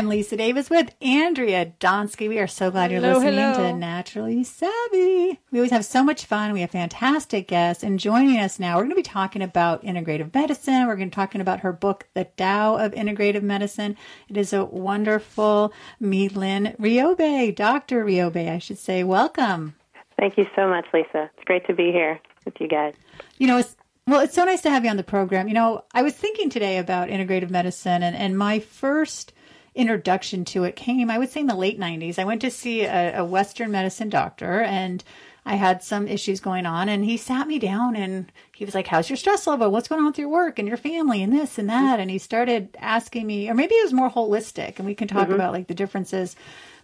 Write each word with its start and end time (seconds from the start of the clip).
I'm 0.00 0.08
Lisa 0.08 0.34
Davis 0.34 0.70
with 0.70 0.94
Andrea 1.02 1.74
Donsky. 1.78 2.26
We 2.26 2.38
are 2.38 2.46
so 2.46 2.70
glad 2.70 2.90
you're 2.90 3.02
listening 3.02 3.34
hello. 3.34 3.70
to 3.70 3.76
Naturally 3.76 4.42
Savvy. 4.44 5.38
We 5.52 5.58
always 5.58 5.72
have 5.72 5.84
so 5.84 6.02
much 6.02 6.24
fun. 6.24 6.54
We 6.54 6.62
have 6.62 6.70
fantastic 6.70 7.48
guests. 7.48 7.82
And 7.82 8.00
joining 8.00 8.38
us 8.38 8.58
now, 8.58 8.76
we're 8.76 8.84
going 8.84 8.92
to 8.92 8.96
be 8.96 9.02
talking 9.02 9.42
about 9.42 9.84
integrative 9.84 10.32
medicine. 10.32 10.86
We're 10.86 10.96
going 10.96 11.10
to 11.10 11.14
be 11.14 11.20
talking 11.20 11.42
about 11.42 11.60
her 11.60 11.72
book, 11.74 12.08
The 12.14 12.24
Tao 12.24 12.76
of 12.76 12.92
Integrative 12.92 13.42
Medicine. 13.42 13.94
It 14.30 14.38
is 14.38 14.54
a 14.54 14.64
wonderful 14.64 15.70
Mylene 16.00 16.76
Riobe, 16.78 17.54
Dr. 17.54 18.02
Riobe, 18.02 18.48
I 18.48 18.56
should 18.56 18.78
say. 18.78 19.04
Welcome. 19.04 19.74
Thank 20.18 20.38
you 20.38 20.46
so 20.56 20.66
much, 20.66 20.86
Lisa. 20.94 21.30
It's 21.36 21.44
great 21.44 21.66
to 21.66 21.74
be 21.74 21.92
here 21.92 22.18
with 22.46 22.54
you 22.58 22.68
guys. 22.68 22.94
You 23.36 23.48
know, 23.48 23.58
it's 23.58 23.76
well, 24.06 24.20
it's 24.20 24.34
so 24.34 24.46
nice 24.46 24.62
to 24.62 24.70
have 24.70 24.82
you 24.82 24.90
on 24.90 24.96
the 24.96 25.04
program. 25.04 25.46
You 25.46 25.54
know, 25.54 25.84
I 25.92 26.00
was 26.00 26.14
thinking 26.14 26.48
today 26.48 26.78
about 26.78 27.10
integrative 27.10 27.50
medicine, 27.50 28.02
and, 28.02 28.16
and 28.16 28.38
my 28.38 28.60
first 28.60 29.34
introduction 29.80 30.44
to 30.46 30.64
it 30.64 30.76
came, 30.76 31.10
I 31.10 31.18
would 31.18 31.30
say, 31.30 31.40
in 31.40 31.46
the 31.46 31.54
late 31.54 31.80
90s. 31.80 32.18
I 32.18 32.24
went 32.24 32.40
to 32.42 32.50
see 32.50 32.82
a, 32.82 33.20
a 33.20 33.24
Western 33.24 33.70
medicine 33.70 34.10
doctor, 34.10 34.60
and 34.60 35.02
I 35.44 35.56
had 35.56 35.82
some 35.82 36.06
issues 36.06 36.40
going 36.40 36.66
on, 36.66 36.88
and 36.88 37.04
he 37.04 37.16
sat 37.16 37.48
me 37.48 37.58
down 37.58 37.96
and 37.96 38.30
he 38.54 38.64
was 38.64 38.74
like, 38.74 38.86
How's 38.86 39.08
your 39.08 39.16
stress 39.16 39.46
level? 39.46 39.70
What's 39.70 39.88
going 39.88 40.00
on 40.00 40.06
with 40.06 40.18
your 40.18 40.28
work 40.28 40.58
and 40.58 40.68
your 40.68 40.76
family 40.76 41.22
and 41.22 41.32
this 41.32 41.58
and 41.58 41.68
that? 41.70 41.98
And 41.98 42.10
he 42.10 42.18
started 42.18 42.76
asking 42.78 43.26
me, 43.26 43.48
or 43.48 43.54
maybe 43.54 43.74
it 43.74 43.84
was 43.84 43.92
more 43.92 44.10
holistic, 44.10 44.78
and 44.78 44.86
we 44.86 44.94
can 44.94 45.08
talk 45.08 45.24
mm-hmm. 45.24 45.34
about 45.34 45.52
like 45.52 45.66
the 45.66 45.74
differences. 45.74 46.36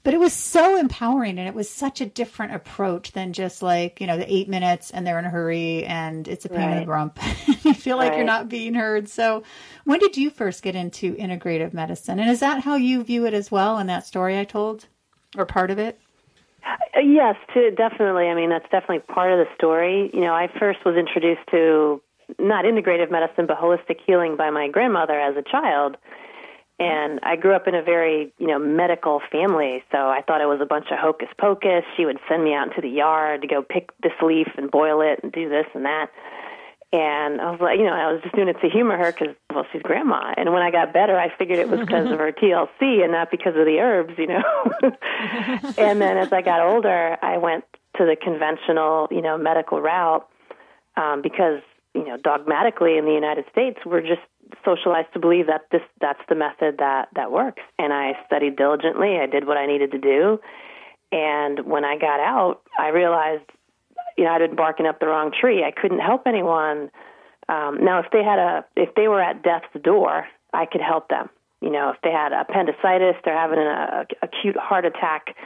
But 0.03 0.15
it 0.15 0.21
was 0.21 0.33
so 0.33 0.79
empowering 0.79 1.37
and 1.37 1.48
it 1.48 1.55
was 1.55 1.69
such 1.69 2.01
a 2.01 2.07
different 2.07 2.55
approach 2.55 3.11
than 3.11 3.33
just 3.33 3.61
like 3.61 4.01
you 4.01 4.07
know 4.07 4.17
the 4.17 4.33
eight 4.33 4.48
minutes 4.48 4.93
and 4.93 5.05
they're 5.05 5.19
in 5.19 5.25
a 5.25 5.31
hurry 5.31 5.85
and 5.85 6.29
it's 6.29 6.45
a 6.45 6.48
pain 6.48 6.70
in 6.70 6.75
the 6.77 6.87
Right. 6.87 6.89
rump. 6.89 7.19
You 7.65 7.75
feel 7.75 7.97
like 7.97 8.15
you're 8.15 8.25
not 8.25 8.48
being 8.48 8.75
heard. 8.75 9.09
So 9.09 9.43
when 9.83 9.98
did 9.98 10.17
you 10.17 10.31
first 10.31 10.63
get 10.63 10.77
into 10.77 11.17
integrative 11.17 11.75
medicine? 11.75 12.20
And 12.20 12.31
is 12.31 12.39
that 12.39 12.63
how 12.63 12.77
you 12.77 13.03
view 13.03 13.27
it 13.27 13.35
as 13.35 13.51
well 13.51 13.79
in 13.79 13.89
that 13.89 14.07
story 14.07 14.39
i 14.39 14.45
told 14.45 14.87
or 15.37 15.45
part 15.45 15.73
of 15.73 15.79
it 15.81 15.98
Uh, 16.65 17.01
yes, 17.01 17.37
to, 17.55 17.71
definitely. 17.71 18.29
I 18.29 18.35
mean, 18.35 18.51
that's 18.51 18.69
definitely 18.71 19.01
part 19.01 19.33
of 19.33 19.39
the 19.39 19.47
story. 19.55 20.11
You 20.12 20.21
know, 20.21 20.35
I 20.35 20.49
first 20.59 20.85
was 20.85 20.97
introduced 20.97 21.47
to 21.51 22.03
not 22.39 22.65
integrative 22.65 23.11
medicine, 23.11 23.47
but 23.47 23.59
holistic 23.59 23.98
healing 24.05 24.37
by 24.37 24.51
my 24.51 24.69
grandmother 24.69 25.19
as 25.19 25.37
a 25.37 25.43
child. 25.43 25.97
And 26.79 27.21
I 27.23 27.37
grew 27.37 27.55
up 27.55 27.67
in 27.67 27.75
a 27.75 27.83
very, 27.83 28.35
you 28.39 28.47
know, 28.48 28.59
medical 28.59 29.23
family, 29.33 29.83
so 29.91 29.97
I 29.97 30.21
thought 30.27 30.43
it 30.43 30.47
was 30.47 30.61
a 30.61 30.67
bunch 30.67 30.87
of 30.91 30.98
hocus 30.98 31.29
pocus. 31.39 31.85
She 31.97 32.05
would 32.05 32.19
send 32.29 32.45
me 32.45 32.53
out 32.53 32.69
into 32.69 32.83
the 32.83 32.91
yard 32.91 33.43
to 33.43 33.48
go 33.48 33.63
pick 33.63 33.91
this 34.03 34.13
leaf 34.20 34.48
and 34.59 34.70
boil 34.70 35.01
it 35.01 35.20
and 35.23 35.33
do 35.33 35.48
this 35.48 35.65
and 35.75 35.87
that. 35.87 36.11
And 36.92 37.41
I 37.41 37.51
was 37.51 37.61
like, 37.61 37.79
you 37.79 37.84
know, 37.84 37.92
I 37.92 38.12
was 38.12 38.23
just 38.23 38.34
doing 38.34 38.48
it 38.48 38.56
to 38.62 38.69
humor 38.69 38.97
her 38.97 39.11
because, 39.12 39.34
well, 39.53 39.67
she's 39.73 39.83
grandma. 39.83 40.33
And 40.37 40.53
when 40.53 40.62
I 40.62 40.70
got 40.70 40.92
better, 40.92 41.19
I 41.19 41.37
figured 41.37 41.59
it 41.59 41.69
was 41.69 41.81
because 41.81 42.11
of 42.11 42.19
her 42.19 42.33
TLC 42.42 43.03
and 43.03 43.11
not 43.11 43.31
because 43.31 43.56
of 43.56 43.67
the 43.67 43.79
herbs, 43.81 44.15
you 44.17 44.29
know. 44.29 44.42
and 45.79 46.01
then 46.01 46.17
as 46.17 46.33
I 46.33 46.42
got 46.42 46.61
older, 46.61 47.17
I 47.20 47.39
went 47.39 47.64
to 47.97 48.05
the 48.05 48.17
conventional, 48.17 49.09
you 49.11 49.20
know, 49.20 49.37
medical 49.37 49.81
route 49.81 50.29
um, 50.97 51.23
because, 51.23 51.61
you 51.95 52.05
know, 52.05 52.17
dogmatically 52.17 52.97
in 52.97 53.05
the 53.05 53.12
United 53.12 53.47
States, 53.51 53.79
we're 53.84 54.01
just 54.01 54.23
socialized 54.64 55.12
to 55.12 55.19
believe 55.19 55.48
that 55.48 55.62
this 55.73 55.83
that's 56.01 56.20
the 56.29 56.37
method 56.37 56.77
that 56.79 57.09
that 57.17 57.33
works. 57.33 57.62
And 57.79 57.92
I 57.92 58.12
studied 58.27 58.57
diligently. 58.57 59.19
I 59.19 59.27
did 59.27 59.47
what 59.47 59.57
I 59.57 59.67
needed 59.67 59.91
to 59.92 59.98
do. 59.98 60.39
And 61.12 61.67
when 61.67 61.84
I 61.84 61.98
got 61.98 62.20
out, 62.20 62.62
I 62.79 62.89
realized, 62.89 63.45
you 64.17 64.25
know, 64.25 64.31
I'd 64.31 64.39
been 64.39 64.57
barking 64.57 64.87
up 64.87 65.01
the 65.01 65.07
wrong 65.07 65.33
tree. 65.39 65.65
I 65.65 65.71
couldn't 65.71 66.01
help 66.01 66.23
anyone. 66.27 66.91
Um, 67.49 67.85
now, 67.85 68.01
if 68.01 68.07
they 68.13 68.25
had 68.25 68.39
a, 68.39 68.65
if 68.77 68.95
they 68.95 69.09
were 69.09 69.23
at 69.23 69.43
death's 69.43 69.67
door, 69.83 70.27
I 70.53 70.67
could 70.67 70.81
help 70.81 71.09
them. 71.09 71.29
You 71.61 71.71
know, 71.71 71.91
if 71.91 71.97
they 72.03 72.11
had 72.11 72.33
appendicitis, 72.33 73.17
they're 73.25 73.39
having 73.39 73.59
an 73.59 73.67
uh, 73.67 74.05
acute 74.23 74.57
heart 74.57 74.85
attack. 74.85 75.37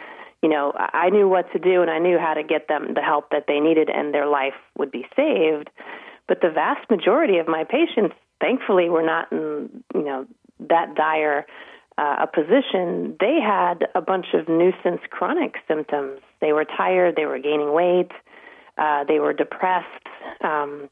You 0.42 0.48
know, 0.48 0.72
I 0.74 1.06
I 1.06 1.10
knew 1.10 1.28
what 1.28 1.50
to 1.52 1.58
do, 1.58 1.82
and 1.82 1.90
I 1.90 1.98
knew 1.98 2.18
how 2.18 2.34
to 2.34 2.42
get 2.42 2.68
them 2.68 2.94
the 2.94 3.02
help 3.02 3.30
that 3.30 3.44
they 3.46 3.60
needed, 3.60 3.90
and 3.90 4.14
their 4.14 4.26
life 4.26 4.54
would 4.78 4.90
be 4.90 5.06
saved. 5.14 5.70
But 6.26 6.40
the 6.40 6.50
vast 6.50 6.88
majority 6.90 7.38
of 7.38 7.48
my 7.48 7.64
patients, 7.64 8.14
thankfully, 8.40 8.88
were 8.88 9.02
not 9.02 9.30
in, 9.32 9.82
you 9.94 10.04
know, 10.04 10.26
that 10.68 10.94
dire 10.94 11.46
uh, 11.98 12.16
a 12.22 12.26
position. 12.26 13.16
They 13.20 13.38
had 13.40 13.86
a 13.94 14.00
bunch 14.00 14.26
of 14.34 14.48
nuisance 14.48 15.02
chronic 15.10 15.56
symptoms. 15.68 16.20
They 16.40 16.52
were 16.52 16.64
tired. 16.64 17.16
They 17.16 17.26
were 17.26 17.38
gaining 17.38 17.72
weight. 17.72 18.10
Uh, 18.76 19.04
they 19.04 19.18
were 19.18 19.32
depressed. 19.32 20.06
Um, 20.42 20.88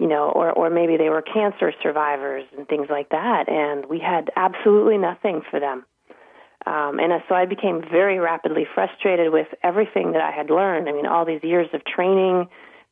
you 0.00 0.08
know, 0.08 0.28
or 0.28 0.50
or 0.50 0.70
maybe 0.70 0.96
they 0.96 1.08
were 1.08 1.22
cancer 1.22 1.72
survivors 1.80 2.44
and 2.58 2.66
things 2.66 2.88
like 2.90 3.10
that, 3.10 3.48
and 3.48 3.86
we 3.86 4.00
had 4.00 4.28
absolutely 4.34 4.98
nothing 4.98 5.42
for 5.48 5.60
them. 5.60 5.84
Um, 6.66 6.98
and 6.98 7.12
so 7.28 7.34
I 7.36 7.44
became 7.44 7.80
very 7.80 8.18
rapidly 8.18 8.66
frustrated 8.74 9.32
with 9.32 9.46
everything 9.62 10.12
that 10.12 10.20
I 10.20 10.32
had 10.32 10.50
learned. 10.50 10.88
I 10.88 10.92
mean, 10.92 11.06
all 11.06 11.24
these 11.24 11.44
years 11.44 11.68
of 11.72 11.84
training 11.84 12.48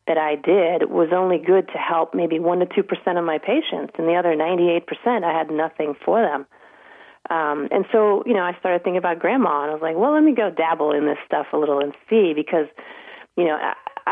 that 0.06 0.16
I 0.16 0.37
did 0.37 0.91
was 0.91 1.09
only 1.12 1.39
good 1.39 1.66
to 1.69 1.78
help 1.78 2.15
maybe 2.15 2.39
one 2.39 2.60
to 2.60 2.66
two 2.66 2.84
percent 2.84 3.19
of 3.19 3.25
my 3.25 3.39
patients, 3.39 3.94
and 3.99 4.06
the 4.06 4.15
other 4.15 4.37
ninety-eight 4.37 4.87
percent 4.87 5.25
I 5.25 5.37
had 5.37 5.50
nothing 5.50 5.94
for 6.04 6.22
them. 6.22 6.47
Um, 7.31 7.69
and 7.72 7.84
so, 7.91 8.22
you 8.27 8.34
know, 8.34 8.43
I 8.43 8.56
started 8.60 8.84
thinking 8.84 8.99
about 8.99 9.19
grandma, 9.19 9.62
and 9.62 9.71
I 9.71 9.75
was 9.75 9.83
like, 9.83 9.97
well, 9.97 10.12
let 10.12 10.22
me 10.22 10.34
go 10.34 10.50
dabble 10.50 10.93
in 10.93 11.06
this 11.06 11.19
stuff 11.27 11.47
a 11.53 11.56
little 11.56 11.81
and 11.81 11.94
see 12.09 12.33
because, 12.34 12.66
you 13.37 13.44
know, 13.44 13.59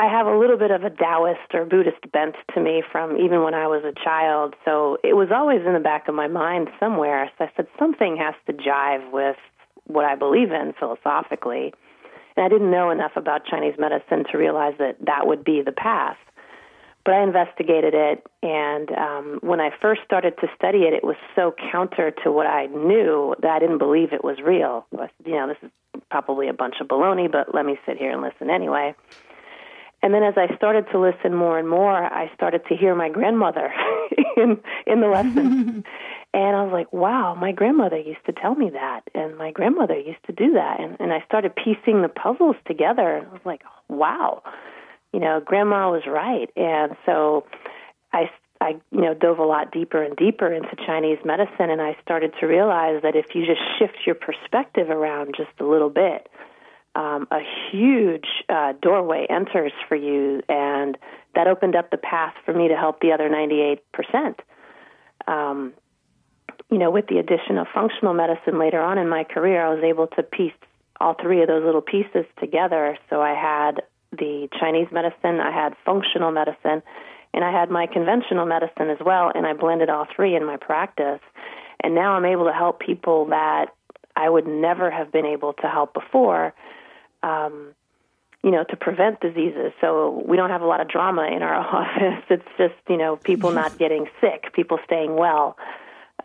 I, 0.01 0.11
have 0.11 0.27
a 0.27 0.37
little 0.37 0.57
bit 0.57 0.71
of 0.71 0.83
a 0.85 0.91
Taoist 0.91 1.55
or 1.55 1.65
Buddhist 1.65 2.11
bent 2.13 2.35
to 2.55 2.61
me 2.61 2.83
from 2.91 3.17
even 3.17 3.43
when 3.43 3.55
I 3.55 3.67
was 3.67 3.85
a 3.85 3.93
child. 4.05 4.55
So 4.65 4.99
it 5.05 5.15
was 5.15 5.29
always 5.31 5.61
in 5.67 5.75
the 5.75 5.81
back 5.81 6.09
of 6.09 6.15
my 6.15 6.29
mind 6.29 6.69
somewhere. 6.79 7.31
So 7.39 7.45
I 7.45 7.51
said, 7.57 7.67
something 7.79 8.17
has 8.17 8.35
to 8.47 8.53
jive 8.53 9.13
with 9.13 9.37
what 9.85 10.05
I 10.05 10.15
believe 10.17 10.53
in 10.53 10.73
philosophically. 10.79 11.75
And 12.37 12.45
I 12.45 12.49
didn't 12.49 12.71
know 12.71 12.91
enough 12.91 13.13
about 13.17 13.45
Chinese 13.45 13.75
medicine 13.79 14.25
to 14.31 14.39
realize 14.39 14.75
that 14.79 14.97
that 15.07 15.27
would 15.27 15.45
be 15.45 15.63
the 15.63 15.73
path. 15.73 16.17
But 17.05 17.15
I 17.15 17.23
investigated 17.23 17.95
it, 17.95 18.27
and 18.43 18.91
um, 18.93 19.39
when 19.41 19.59
I 19.59 19.71
first 19.81 20.03
started 20.05 20.35
to 20.43 20.49
study 20.55 20.81
it, 20.81 20.93
it 20.93 21.03
was 21.03 21.17
so 21.35 21.55
counter 21.73 22.11
to 22.25 22.31
what 22.31 22.47
I 22.47 22.67
knew 22.67 23.35
that 23.41 23.51
I 23.51 23.59
didn't 23.59 23.79
believe 23.79 24.13
it 24.13 24.23
was 24.23 24.37
real. 24.45 24.87
You 25.25 25.33
know, 25.33 25.49
this 25.49 25.57
is 25.63 25.71
probably 26.11 26.49
a 26.49 26.53
bunch 26.53 26.75
of 26.79 26.89
baloney, 26.89 27.31
but 27.31 27.55
let 27.55 27.65
me 27.65 27.79
sit 27.87 27.97
here 27.97 28.11
and 28.11 28.21
listen 28.21 28.51
anyway. 28.51 28.95
And 30.03 30.15
then 30.15 30.23
as 30.23 30.35
I 30.37 30.55
started 30.57 30.87
to 30.93 30.99
listen 30.99 31.35
more 31.35 31.59
and 31.59 31.69
more, 31.69 31.93
I 31.93 32.33
started 32.35 32.63
to 32.69 32.77
hear 32.77 32.95
my 32.95 33.11
grandmother 33.11 33.73
in 34.37 34.59
in 34.87 35.01
the 35.01 35.09
lesson. 35.09 35.85
and 36.35 36.57
I 36.57 36.63
was 36.63 36.73
like, 36.73 36.93
wow, 36.93 37.35
my 37.35 37.53
grandmother 37.53 37.99
used 37.99 38.25
to 38.27 38.33
tell 38.33 38.55
me 38.55 38.71
that 38.71 39.03
and 39.15 39.37
my 39.37 39.51
grandmother 39.51 39.99
used 39.99 40.25
to 40.27 40.33
do 40.33 40.55
that 40.55 40.81
and 40.81 40.97
and 41.01 41.13
I 41.13 41.23
started 41.27 41.55
piecing 41.55 42.03
the 42.03 42.09
puzzles 42.09 42.57
together 42.67 43.17
and 43.17 43.27
I 43.27 43.33
was 43.33 43.45
like, 43.45 43.63
wow. 43.89 44.43
You 45.13 45.19
know, 45.19 45.41
grandma 45.45 45.91
was 45.91 46.03
right. 46.07 46.49
And 46.57 46.97
so 47.05 47.45
I 48.13 48.31
I 48.61 48.81
you 48.91 49.03
know 49.03 49.13
dove 49.13 49.39
a 49.39 49.45
lot 49.45 49.71
deeper 49.71 50.03
and 50.03 50.17
deeper 50.17 50.51
into 50.51 50.77
Chinese 50.87 51.19
medicine 51.27 51.69
and 51.69 51.83
I 51.83 51.97
started 52.03 52.33
to 52.41 52.47
realize 52.47 53.03
that 53.03 53.17
if 53.17 53.35
you 53.35 53.45
just 53.45 53.61
shift 53.79 54.07
your 54.07 54.15
perspective 54.15 54.89
around 54.89 55.35
just 55.37 55.61
a 55.61 55.65
little 55.65 55.91
bit, 55.91 56.29
um, 56.95 57.29
a 57.31 57.41
huge 57.71 58.27
uh, 58.49 58.73
doorway 58.83 59.27
enters 59.31 59.73
for 59.89 59.97
you, 59.97 60.43
and 60.49 60.99
that 61.35 61.47
opened 61.47 61.77
up 61.77 61.91
the 61.91 61.97
path 61.97 62.35
for 62.45 62.53
me 62.53 62.69
to 62.69 62.77
help 62.77 63.01
the 63.01 63.13
other 63.13 63.29
98%. 63.29 63.79
Um, 65.29 65.73
you 66.71 66.79
know, 66.79 66.91
with 66.91 67.07
the 67.09 67.19
addition 67.19 67.59
of 67.59 67.67
functional 67.73 68.15
medicine 68.15 68.59
later 68.59 68.81
on 68.81 68.99
in 68.99 69.09
my 69.09 69.25
career, 69.25 69.65
I 69.65 69.75
was 69.75 69.85
able 69.85 70.09
to 70.09 70.23
piece 70.23 70.53
all 71.01 71.15
three 71.21 71.43
of 71.43 71.49
those 71.49 71.65
little 71.65 71.81
pieces 71.81 72.27
together. 72.39 72.99
So 73.09 73.21
I 73.21 73.35
had 73.35 73.83
the 74.13 74.49
Chinese 74.59 74.89
medicine, 74.93 75.41
I 75.41 75.51
had 75.53 75.75
functional 75.85 76.33
medicine, 76.33 76.83
and 77.33 77.45
I 77.45 77.53
had 77.53 77.71
my 77.71 77.87
conventional 77.87 78.45
medicine 78.47 78.91
as 78.91 78.99
well, 79.05 79.31
and 79.35 79.47
I 79.47 79.53
blended 79.53 79.89
all 79.89 80.07
three 80.15 80.35
in 80.35 80.45
my 80.45 80.57
practice. 80.57 81.21
And 81.83 81.95
now 81.95 82.13
I'm 82.13 82.25
able 82.25 82.45
to 82.45 82.53
help 82.53 82.81
people 82.81 83.27
that 83.27 83.67
I 84.25 84.29
would 84.29 84.47
never 84.47 84.91
have 84.91 85.11
been 85.11 85.27
able 85.27 85.53
to 85.55 85.67
help 85.69 85.95
before 85.95 86.55
um, 87.23 87.75
you 88.43 88.51
know, 88.51 88.65
to 88.65 88.77
prevent 88.77 89.21
diseases. 89.21 89.73
So 89.81 90.23
we 90.27 90.37
don't 90.37 90.51
have 90.51 90.63
a 90.63 90.67
lot 90.67 90.81
of 90.81 90.89
drama 90.89 91.25
in 91.25 91.43
our 91.43 91.55
office. 91.55 92.25
It's 92.31 92.49
just, 92.57 92.75
you 92.89 92.97
know, 92.97 93.17
people 93.17 93.51
not 93.53 93.79
getting 93.79 94.07
sick, 94.21 94.53
people 94.55 94.79
staying 94.85 95.17
well. 95.17 95.57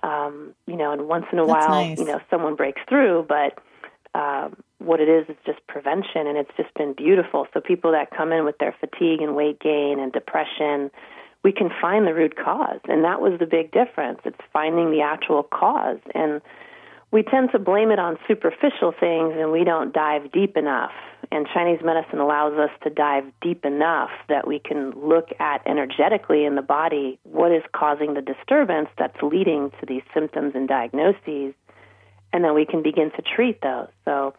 Um, 0.03 0.53
you 0.68 0.75
know, 0.75 0.92
and 0.92 1.07
once 1.07 1.25
in 1.31 1.39
a 1.39 1.45
That's 1.45 1.68
while, 1.68 1.86
nice. 1.86 2.00
you 2.00 2.06
know, 2.06 2.19
someone 2.30 2.56
breaks 2.56 2.81
through, 2.88 3.25
but 3.27 3.59
um, 4.13 4.56
what 4.77 5.00
it 5.00 5.09
is 5.09 5.27
is 5.30 5.36
just 5.45 5.65
prevention, 5.68 6.27
and 6.27 6.38
it's 6.38 6.51
just 6.57 6.74
been 6.75 6.94
beautiful. 6.94 7.47
So 7.53 7.59
people 7.59 7.92
that 7.94 8.12
come 8.12 8.31
in 8.31 8.45
with 8.45 8.57
their 8.59 8.75
fatigue 8.80 9.21
and 9.21 9.36
weight 9.36 9.59
gain 9.59 10.00
and 10.00 10.12
depression, 10.12 10.92
we 11.44 11.51
can 11.51 11.69
find 11.81 12.06
the 12.06 12.13
root 12.13 12.36
cause, 12.36 12.80
and 12.88 13.03
that 13.03 13.19
was 13.19 13.39
the 13.39 13.45
big 13.45 13.71
difference. 13.71 14.19
It's 14.25 14.38
finding 14.53 14.92
the 14.92 15.01
actual 15.01 15.44
cause, 15.44 16.00
and 16.13 16.42
we 17.16 17.24
tend 17.24 17.50
to 17.54 17.60
blame 17.60 17.92
it 17.92 17.98
on 17.98 18.18
superficial 18.28 18.92
things 18.92 19.36
and 19.38 19.50
we 19.50 19.64
don't 19.64 19.94
dive 19.94 20.30
deep 20.34 20.58
enough. 20.58 20.92
And 21.32 21.48
Chinese 21.54 21.80
medicine 21.82 22.20
allows 22.20 22.60
us 22.60 22.70
to 22.84 22.90
dive 22.90 23.24
deep 23.42 23.64
enough 23.64 24.10
that 24.28 24.46
we 24.46 24.60
can 24.60 24.92
look 24.92 25.30
at 25.40 25.62
energetically 25.66 26.44
in 26.44 26.56
the 26.56 26.62
body 26.62 27.18
what 27.24 27.54
is 27.54 27.64
causing 27.74 28.16
the 28.16 28.22
disturbance 28.22 28.90
that's 28.98 29.16
leading 29.24 29.72
to 29.80 29.86
these 29.88 30.02
symptoms 30.14 30.56
and 30.56 30.68
diagnoses, 30.68 31.54
and 32.34 32.44
then 32.44 32.54
we 32.54 32.66
can 32.66 32.84
begin 32.84 33.12
to 33.12 33.22
treat 33.22 33.62
those. 33.62 33.88
So 34.04 34.34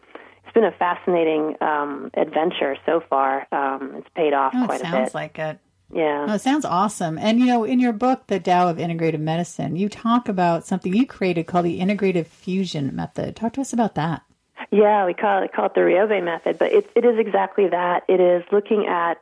it's 0.45 0.53
been 0.53 0.63
a 0.63 0.71
fascinating 0.71 1.55
um, 1.61 2.11
adventure 2.13 2.77
so 2.85 3.01
far. 3.09 3.47
Um, 3.51 3.95
it's 3.95 4.09
paid 4.15 4.33
off 4.33 4.53
oh, 4.55 4.65
quite 4.67 4.81
a 4.81 4.83
bit. 4.83 4.91
Sounds 4.91 5.15
like 5.15 5.39
it. 5.39 5.59
Yeah. 5.93 6.25
Oh, 6.29 6.33
it 6.33 6.41
sounds 6.41 6.65
awesome. 6.65 7.17
And 7.17 7.39
you 7.39 7.45
know, 7.45 7.63
in 7.63 7.79
your 7.79 7.93
book, 7.93 8.27
The 8.27 8.39
Tao 8.39 8.67
of 8.67 8.77
Integrative 8.77 9.19
Medicine, 9.19 9.75
you 9.75 9.87
talk 9.87 10.27
about 10.27 10.65
something 10.65 10.93
you 10.93 11.05
created 11.05 11.47
called 11.47 11.65
the 11.65 11.79
Integrative 11.79 12.27
Fusion 12.27 12.95
Method. 12.95 13.35
Talk 13.35 13.53
to 13.53 13.61
us 13.61 13.73
about 13.73 13.95
that. 13.95 14.23
Yeah, 14.71 15.05
we 15.05 15.13
call 15.13 15.43
it, 15.43 15.53
call 15.53 15.67
it 15.67 15.75
the 15.75 15.81
Riobe 15.81 16.23
method, 16.23 16.59
but 16.59 16.71
it, 16.73 16.89
it 16.95 17.05
is 17.05 17.17
exactly 17.19 17.69
that. 17.69 18.03
It 18.09 18.19
is 18.19 18.43
looking 18.51 18.85
at 18.87 19.15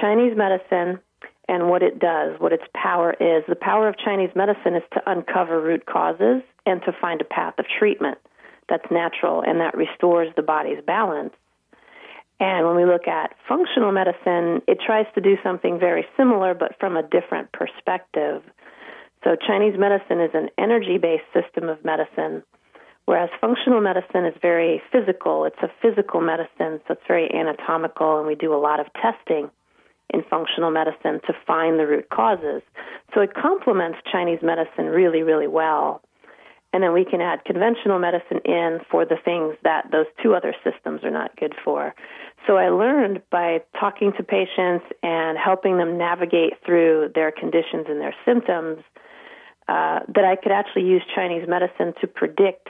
Chinese 0.00 0.36
medicine 0.36 1.00
and 1.48 1.68
what 1.68 1.82
it 1.82 1.98
does, 1.98 2.40
what 2.40 2.52
its 2.52 2.62
power 2.74 3.12
is. 3.12 3.44
The 3.48 3.56
power 3.56 3.88
of 3.88 3.96
Chinese 3.98 4.30
medicine 4.34 4.76
is 4.76 4.82
to 4.92 5.02
uncover 5.10 5.60
root 5.60 5.84
causes 5.84 6.42
and 6.64 6.80
to 6.82 6.92
find 6.98 7.20
a 7.20 7.24
path 7.24 7.54
of 7.58 7.66
treatment 7.78 8.18
that's 8.68 8.90
natural 8.90 9.42
and 9.42 9.60
that 9.60 9.76
restores 9.76 10.32
the 10.36 10.42
body's 10.42 10.82
balance. 10.86 11.34
And 12.40 12.66
when 12.66 12.74
we 12.74 12.84
look 12.84 13.06
at 13.06 13.36
functional 13.46 13.92
medicine, 13.92 14.62
it 14.66 14.78
tries 14.84 15.06
to 15.14 15.20
do 15.20 15.36
something 15.42 15.78
very 15.78 16.06
similar 16.16 16.54
but 16.54 16.72
from 16.80 16.96
a 16.96 17.02
different 17.02 17.52
perspective. 17.52 18.42
So 19.22 19.36
Chinese 19.36 19.78
medicine 19.78 20.20
is 20.20 20.30
an 20.32 20.48
energy 20.58 20.96
based 20.96 21.28
system 21.34 21.68
of 21.68 21.84
medicine 21.84 22.42
Whereas 23.10 23.30
functional 23.40 23.80
medicine 23.80 24.24
is 24.24 24.34
very 24.40 24.80
physical. 24.92 25.44
It's 25.44 25.60
a 25.62 25.70
physical 25.82 26.20
medicine, 26.20 26.80
so 26.86 26.94
it's 26.94 27.02
very 27.08 27.28
anatomical, 27.34 28.18
and 28.18 28.26
we 28.28 28.36
do 28.36 28.54
a 28.54 28.60
lot 28.60 28.78
of 28.78 28.86
testing 29.02 29.50
in 30.14 30.22
functional 30.30 30.70
medicine 30.70 31.20
to 31.26 31.32
find 31.44 31.76
the 31.76 31.88
root 31.88 32.08
causes. 32.08 32.62
So 33.12 33.20
it 33.20 33.34
complements 33.34 33.98
Chinese 34.12 34.38
medicine 34.42 34.86
really, 34.86 35.22
really 35.22 35.48
well. 35.48 36.02
And 36.72 36.84
then 36.84 36.92
we 36.92 37.04
can 37.04 37.20
add 37.20 37.44
conventional 37.44 37.98
medicine 37.98 38.38
in 38.44 38.78
for 38.88 39.04
the 39.04 39.16
things 39.24 39.56
that 39.64 39.90
those 39.90 40.06
two 40.22 40.36
other 40.36 40.54
systems 40.62 41.02
are 41.02 41.10
not 41.10 41.34
good 41.34 41.56
for. 41.64 41.92
So 42.46 42.56
I 42.56 42.70
learned 42.70 43.22
by 43.30 43.62
talking 43.78 44.12
to 44.16 44.22
patients 44.22 44.86
and 45.02 45.36
helping 45.38 45.76
them 45.76 45.98
navigate 45.98 46.54
through 46.64 47.10
their 47.14 47.30
conditions 47.30 47.86
and 47.88 48.00
their 48.00 48.14
symptoms 48.24 48.82
uh, 49.68 50.00
that 50.14 50.24
I 50.24 50.36
could 50.36 50.52
actually 50.52 50.84
use 50.84 51.02
Chinese 51.14 51.46
medicine 51.46 51.94
to 52.00 52.06
predict 52.06 52.68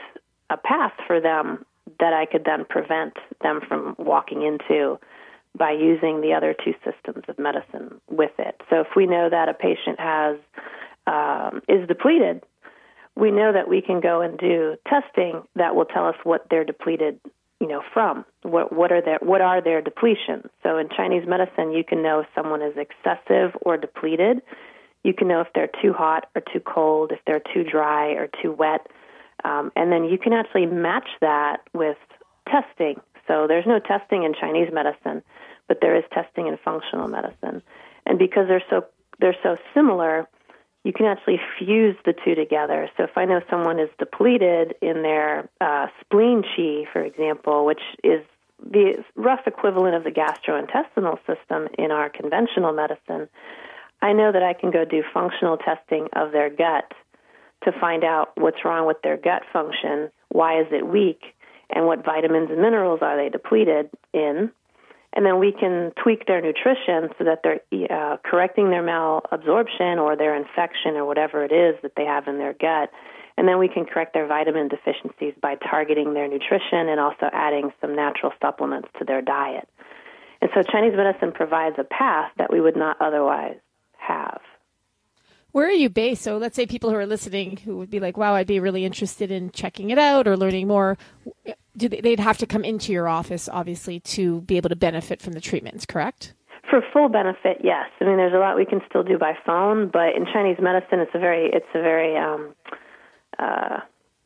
a 0.49 0.57
path 0.57 0.93
for 1.07 1.19
them 1.19 1.65
that 1.99 2.13
I 2.13 2.25
could 2.25 2.43
then 2.45 2.65
prevent 2.69 3.13
them 3.41 3.61
from 3.67 3.95
walking 3.97 4.43
into 4.43 4.99
by 5.57 5.71
using 5.71 6.21
the 6.21 6.33
other 6.33 6.53
two 6.53 6.73
systems 6.85 7.25
of 7.27 7.37
medicine 7.39 7.99
with 8.09 8.31
it. 8.37 8.61
So 8.69 8.81
if 8.81 8.87
we 8.95 9.05
know 9.05 9.29
that 9.29 9.49
a 9.49 9.53
patient 9.53 9.99
has 9.99 10.37
um, 11.07 11.61
is 11.67 11.87
depleted, 11.87 12.43
we 13.15 13.31
know 13.31 13.51
that 13.51 13.67
we 13.67 13.81
can 13.81 13.99
go 13.99 14.21
and 14.21 14.37
do 14.37 14.75
testing 14.87 15.43
that 15.55 15.75
will 15.75 15.85
tell 15.85 16.07
us 16.07 16.15
what 16.23 16.47
they're 16.49 16.63
depleted, 16.63 17.19
you 17.61 17.67
know, 17.67 17.81
from. 17.93 18.25
What 18.41 18.73
what 18.73 18.91
are 18.91 19.01
their 19.01 19.19
what 19.21 19.39
are 19.39 19.61
their 19.61 19.81
depletions? 19.81 20.49
So 20.63 20.77
in 20.77 20.89
Chinese 20.89 21.27
medicine, 21.27 21.71
you 21.71 21.83
can 21.83 22.03
know 22.03 22.19
if 22.21 22.27
someone 22.35 22.61
is 22.61 22.75
excessive 22.75 23.55
or 23.61 23.77
depleted. 23.77 24.41
You 25.03 25.13
can 25.13 25.29
know 25.29 25.41
if 25.41 25.47
they're 25.55 25.69
too 25.81 25.93
hot 25.93 26.27
or 26.35 26.41
too 26.51 26.59
cold, 26.59 27.11
if 27.11 27.19
they're 27.25 27.41
too 27.53 27.63
dry 27.63 28.09
or 28.09 28.27
too 28.41 28.51
wet 28.51 28.87
um, 29.43 29.71
and 29.75 29.91
then 29.91 30.05
you 30.05 30.17
can 30.17 30.33
actually 30.33 30.65
match 30.65 31.07
that 31.21 31.61
with 31.73 31.97
testing. 32.47 32.99
So 33.27 33.47
there's 33.47 33.65
no 33.65 33.79
testing 33.79 34.23
in 34.23 34.33
Chinese 34.33 34.69
medicine, 34.71 35.23
but 35.67 35.79
there 35.81 35.95
is 35.95 36.03
testing 36.13 36.47
in 36.47 36.57
functional 36.63 37.07
medicine. 37.07 37.61
And 38.05 38.19
because 38.19 38.47
they're 38.47 38.63
so 38.69 38.85
they're 39.19 39.37
so 39.43 39.57
similar, 39.73 40.27
you 40.83 40.93
can 40.93 41.05
actually 41.05 41.39
fuse 41.57 41.95
the 42.05 42.13
two 42.25 42.35
together. 42.35 42.89
So 42.97 43.03
if 43.03 43.11
I 43.15 43.25
know 43.25 43.41
someone 43.49 43.79
is 43.79 43.89
depleted 43.99 44.75
in 44.81 45.03
their 45.03 45.49
uh, 45.59 45.87
spleen 46.01 46.43
qi, 46.43 46.85
for 46.91 47.03
example, 47.03 47.65
which 47.65 47.81
is 48.03 48.21
the 48.63 49.03
rough 49.15 49.41
equivalent 49.45 49.95
of 49.95 50.03
the 50.03 50.11
gastrointestinal 50.11 51.17
system 51.27 51.67
in 51.77 51.91
our 51.91 52.09
conventional 52.09 52.73
medicine, 52.73 53.29
I 54.01 54.13
know 54.13 54.31
that 54.31 54.43
I 54.43 54.53
can 54.53 54.71
go 54.71 54.85
do 54.85 55.03
functional 55.13 55.57
testing 55.57 56.07
of 56.13 56.31
their 56.31 56.49
gut 56.49 56.91
to 57.63 57.71
find 57.79 58.03
out 58.03 58.31
what's 58.35 58.65
wrong 58.65 58.87
with 58.87 59.01
their 59.03 59.17
gut 59.17 59.43
function, 59.53 60.09
why 60.29 60.59
is 60.61 60.67
it 60.71 60.87
weak, 60.87 61.21
and 61.69 61.85
what 61.85 62.03
vitamins 62.03 62.49
and 62.49 62.61
minerals 62.61 62.99
are 63.01 63.15
they 63.15 63.29
depleted 63.29 63.89
in. 64.13 64.51
And 65.13 65.25
then 65.25 65.39
we 65.39 65.51
can 65.51 65.91
tweak 66.01 66.25
their 66.25 66.41
nutrition 66.41 67.09
so 67.17 67.25
that 67.25 67.41
they're 67.43 67.59
uh, 67.91 68.17
correcting 68.23 68.69
their 68.69 68.83
malabsorption 68.83 70.01
or 70.01 70.15
their 70.15 70.35
infection 70.35 70.95
or 70.95 71.05
whatever 71.05 71.43
it 71.43 71.51
is 71.51 71.75
that 71.83 71.93
they 71.97 72.05
have 72.05 72.27
in 72.27 72.37
their 72.37 72.53
gut. 72.53 72.89
And 73.37 73.47
then 73.47 73.59
we 73.59 73.67
can 73.67 73.85
correct 73.85 74.13
their 74.13 74.27
vitamin 74.27 74.69
deficiencies 74.69 75.33
by 75.41 75.55
targeting 75.55 76.13
their 76.13 76.27
nutrition 76.27 76.87
and 76.87 76.99
also 76.99 77.29
adding 77.31 77.71
some 77.81 77.95
natural 77.95 78.31
supplements 78.41 78.87
to 78.99 79.05
their 79.05 79.21
diet. 79.21 79.67
And 80.41 80.49
so 80.55 80.63
Chinese 80.63 80.93
medicine 80.95 81.31
provides 81.31 81.75
a 81.77 81.83
path 81.83 82.31
that 82.37 82.51
we 82.51 82.61
would 82.61 82.75
not 82.75 82.97
otherwise. 83.01 83.57
Where 85.51 85.67
are 85.67 85.71
you 85.71 85.89
based? 85.89 86.21
So 86.21 86.37
let's 86.37 86.55
say 86.55 86.65
people 86.65 86.89
who 86.89 86.95
are 86.95 87.05
listening 87.05 87.57
who 87.57 87.77
would 87.77 87.89
be 87.89 87.99
like, 87.99 88.17
wow, 88.17 88.35
I'd 88.35 88.47
be 88.47 88.59
really 88.59 88.85
interested 88.85 89.31
in 89.31 89.51
checking 89.51 89.89
it 89.89 89.97
out 89.97 90.27
or 90.27 90.37
learning 90.37 90.67
more. 90.67 90.97
Do 91.75 91.89
they, 91.89 92.01
they'd 92.01 92.19
have 92.19 92.37
to 92.39 92.45
come 92.45 92.63
into 92.63 92.91
your 92.91 93.07
office, 93.07 93.49
obviously, 93.51 93.99
to 93.99 94.41
be 94.41 94.57
able 94.57 94.69
to 94.69 94.75
benefit 94.75 95.21
from 95.21 95.33
the 95.33 95.41
treatments, 95.41 95.85
correct? 95.85 96.33
For 96.69 96.81
full 96.93 97.09
benefit, 97.09 97.57
yes. 97.63 97.87
I 97.99 98.05
mean, 98.05 98.17
there's 98.17 98.33
a 98.33 98.37
lot 98.37 98.55
we 98.55 98.65
can 98.65 98.81
still 98.87 99.03
do 99.03 99.17
by 99.17 99.33
phone, 99.45 99.89
but 99.91 100.15
in 100.15 100.25
Chinese 100.31 100.57
medicine, 100.61 100.99
it's 100.99 101.11
a 101.13 101.19
very, 101.19 101.49
it's 101.51 101.65
a 101.75 101.81
very, 101.81 102.15
um, 102.17 102.55
uh, 103.37 103.79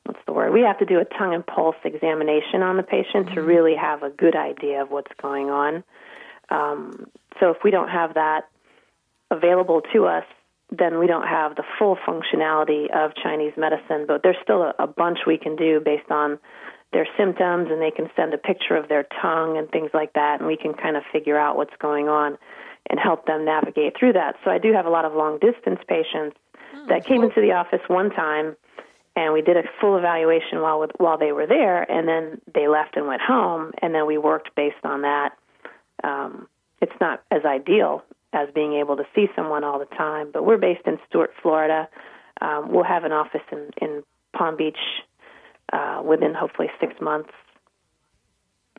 what's 0.03 0.19
the 0.27 0.33
word? 0.33 0.53
We 0.53 0.61
have 0.61 0.77
to 0.79 0.85
do 0.85 0.99
a 0.99 1.05
tongue 1.05 1.33
and 1.33 1.45
pulse 1.45 1.75
examination 1.83 2.61
on 2.61 2.77
the 2.77 2.83
patient 2.83 3.27
mm-hmm. 3.27 3.35
to 3.35 3.41
really 3.41 3.75
have 3.75 4.03
a 4.03 4.11
good 4.11 4.35
idea 4.35 4.83
of 4.83 4.91
what's 4.91 5.11
going 5.19 5.49
on. 5.49 5.83
Um, 6.49 7.07
so 7.39 7.49
if 7.49 7.57
we 7.63 7.71
don't 7.71 7.89
have 7.89 8.13
that 8.13 8.47
available 9.31 9.81
to 9.93 10.05
us, 10.05 10.25
then 10.77 10.99
we 10.99 11.07
don't 11.07 11.27
have 11.27 11.55
the 11.55 11.63
full 11.77 11.97
functionality 12.07 12.89
of 12.95 13.11
Chinese 13.21 13.53
medicine, 13.57 14.05
but 14.07 14.21
there's 14.23 14.37
still 14.43 14.63
a, 14.63 14.73
a 14.79 14.87
bunch 14.87 15.19
we 15.25 15.37
can 15.37 15.55
do 15.55 15.79
based 15.83 16.09
on 16.09 16.39
their 16.93 17.07
symptoms, 17.17 17.67
and 17.71 17.81
they 17.81 17.91
can 17.91 18.09
send 18.15 18.33
a 18.33 18.37
picture 18.37 18.75
of 18.75 18.87
their 18.87 19.05
tongue 19.21 19.57
and 19.57 19.69
things 19.69 19.91
like 19.93 20.13
that, 20.13 20.39
and 20.39 20.47
we 20.47 20.57
can 20.57 20.73
kind 20.73 20.95
of 20.95 21.03
figure 21.11 21.37
out 21.37 21.57
what's 21.57 21.75
going 21.79 22.07
on 22.07 22.37
and 22.89 22.99
help 22.99 23.25
them 23.25 23.45
navigate 23.45 23.97
through 23.99 24.13
that. 24.13 24.35
So 24.43 24.51
I 24.51 24.59
do 24.59 24.71
have 24.73 24.85
a 24.85 24.89
lot 24.89 25.05
of 25.05 25.13
long 25.13 25.39
distance 25.39 25.79
patients 25.87 26.37
oh, 26.73 26.85
that 26.87 27.05
came 27.05 27.21
cool. 27.21 27.29
into 27.29 27.41
the 27.41 27.53
office 27.53 27.81
one 27.87 28.11
time, 28.11 28.55
and 29.15 29.33
we 29.33 29.41
did 29.41 29.57
a 29.57 29.63
full 29.81 29.97
evaluation 29.97 30.61
while 30.61 30.85
while 30.97 31.17
they 31.17 31.31
were 31.31 31.47
there, 31.47 31.89
and 31.89 32.07
then 32.07 32.41
they 32.53 32.67
left 32.67 32.95
and 32.95 33.07
went 33.07 33.21
home, 33.21 33.71
and 33.81 33.93
then 33.93 34.05
we 34.05 34.17
worked 34.17 34.55
based 34.55 34.83
on 34.83 35.01
that. 35.01 35.31
Um, 36.03 36.47
it's 36.81 36.95
not 37.01 37.23
as 37.31 37.43
ideal 37.45 38.03
as 38.35 38.49
being 38.53 38.73
able 38.73 38.97
to 38.97 39.03
see 39.15 39.27
someone 39.35 39.63
all 39.63 39.79
the 39.79 39.85
time. 39.95 40.29
But 40.31 40.45
we're 40.45 40.57
based 40.57 40.85
in 40.85 40.99
Stuart, 41.07 41.31
Florida. 41.41 41.87
Um, 42.41 42.71
we'll 42.71 42.83
have 42.83 43.05
an 43.05 43.13
office 43.13 43.41
in, 43.51 43.69
in 43.81 44.03
Palm 44.37 44.57
Beach 44.57 44.77
uh, 45.71 46.01
within 46.03 46.33
hopefully 46.33 46.67
six 46.79 46.93
months. 47.01 47.31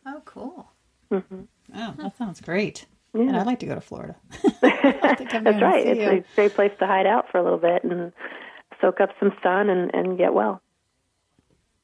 Oh, 0.06 0.22
cool. 0.26 0.68
Mm-hmm. 1.10 1.42
Oh, 1.74 1.94
that 1.98 2.16
sounds 2.18 2.40
great. 2.40 2.84
Yeah. 3.14 3.22
And 3.22 3.36
I'd 3.36 3.46
like 3.46 3.60
to 3.60 3.66
go 3.66 3.74
to 3.74 3.80
Florida. 3.80 4.14
That's 4.60 4.62
right. 4.62 5.86
It's 5.86 6.00
you. 6.00 6.08
a 6.08 6.24
great 6.34 6.54
place 6.54 6.72
to 6.80 6.86
hide 6.86 7.06
out 7.06 7.30
for 7.30 7.38
a 7.38 7.42
little 7.42 7.58
bit 7.58 7.82
and 7.82 8.12
soak 8.80 9.00
up 9.00 9.10
some 9.18 9.32
sun 9.42 9.70
and, 9.70 9.90
and 9.94 10.18
get 10.18 10.34
well. 10.34 10.60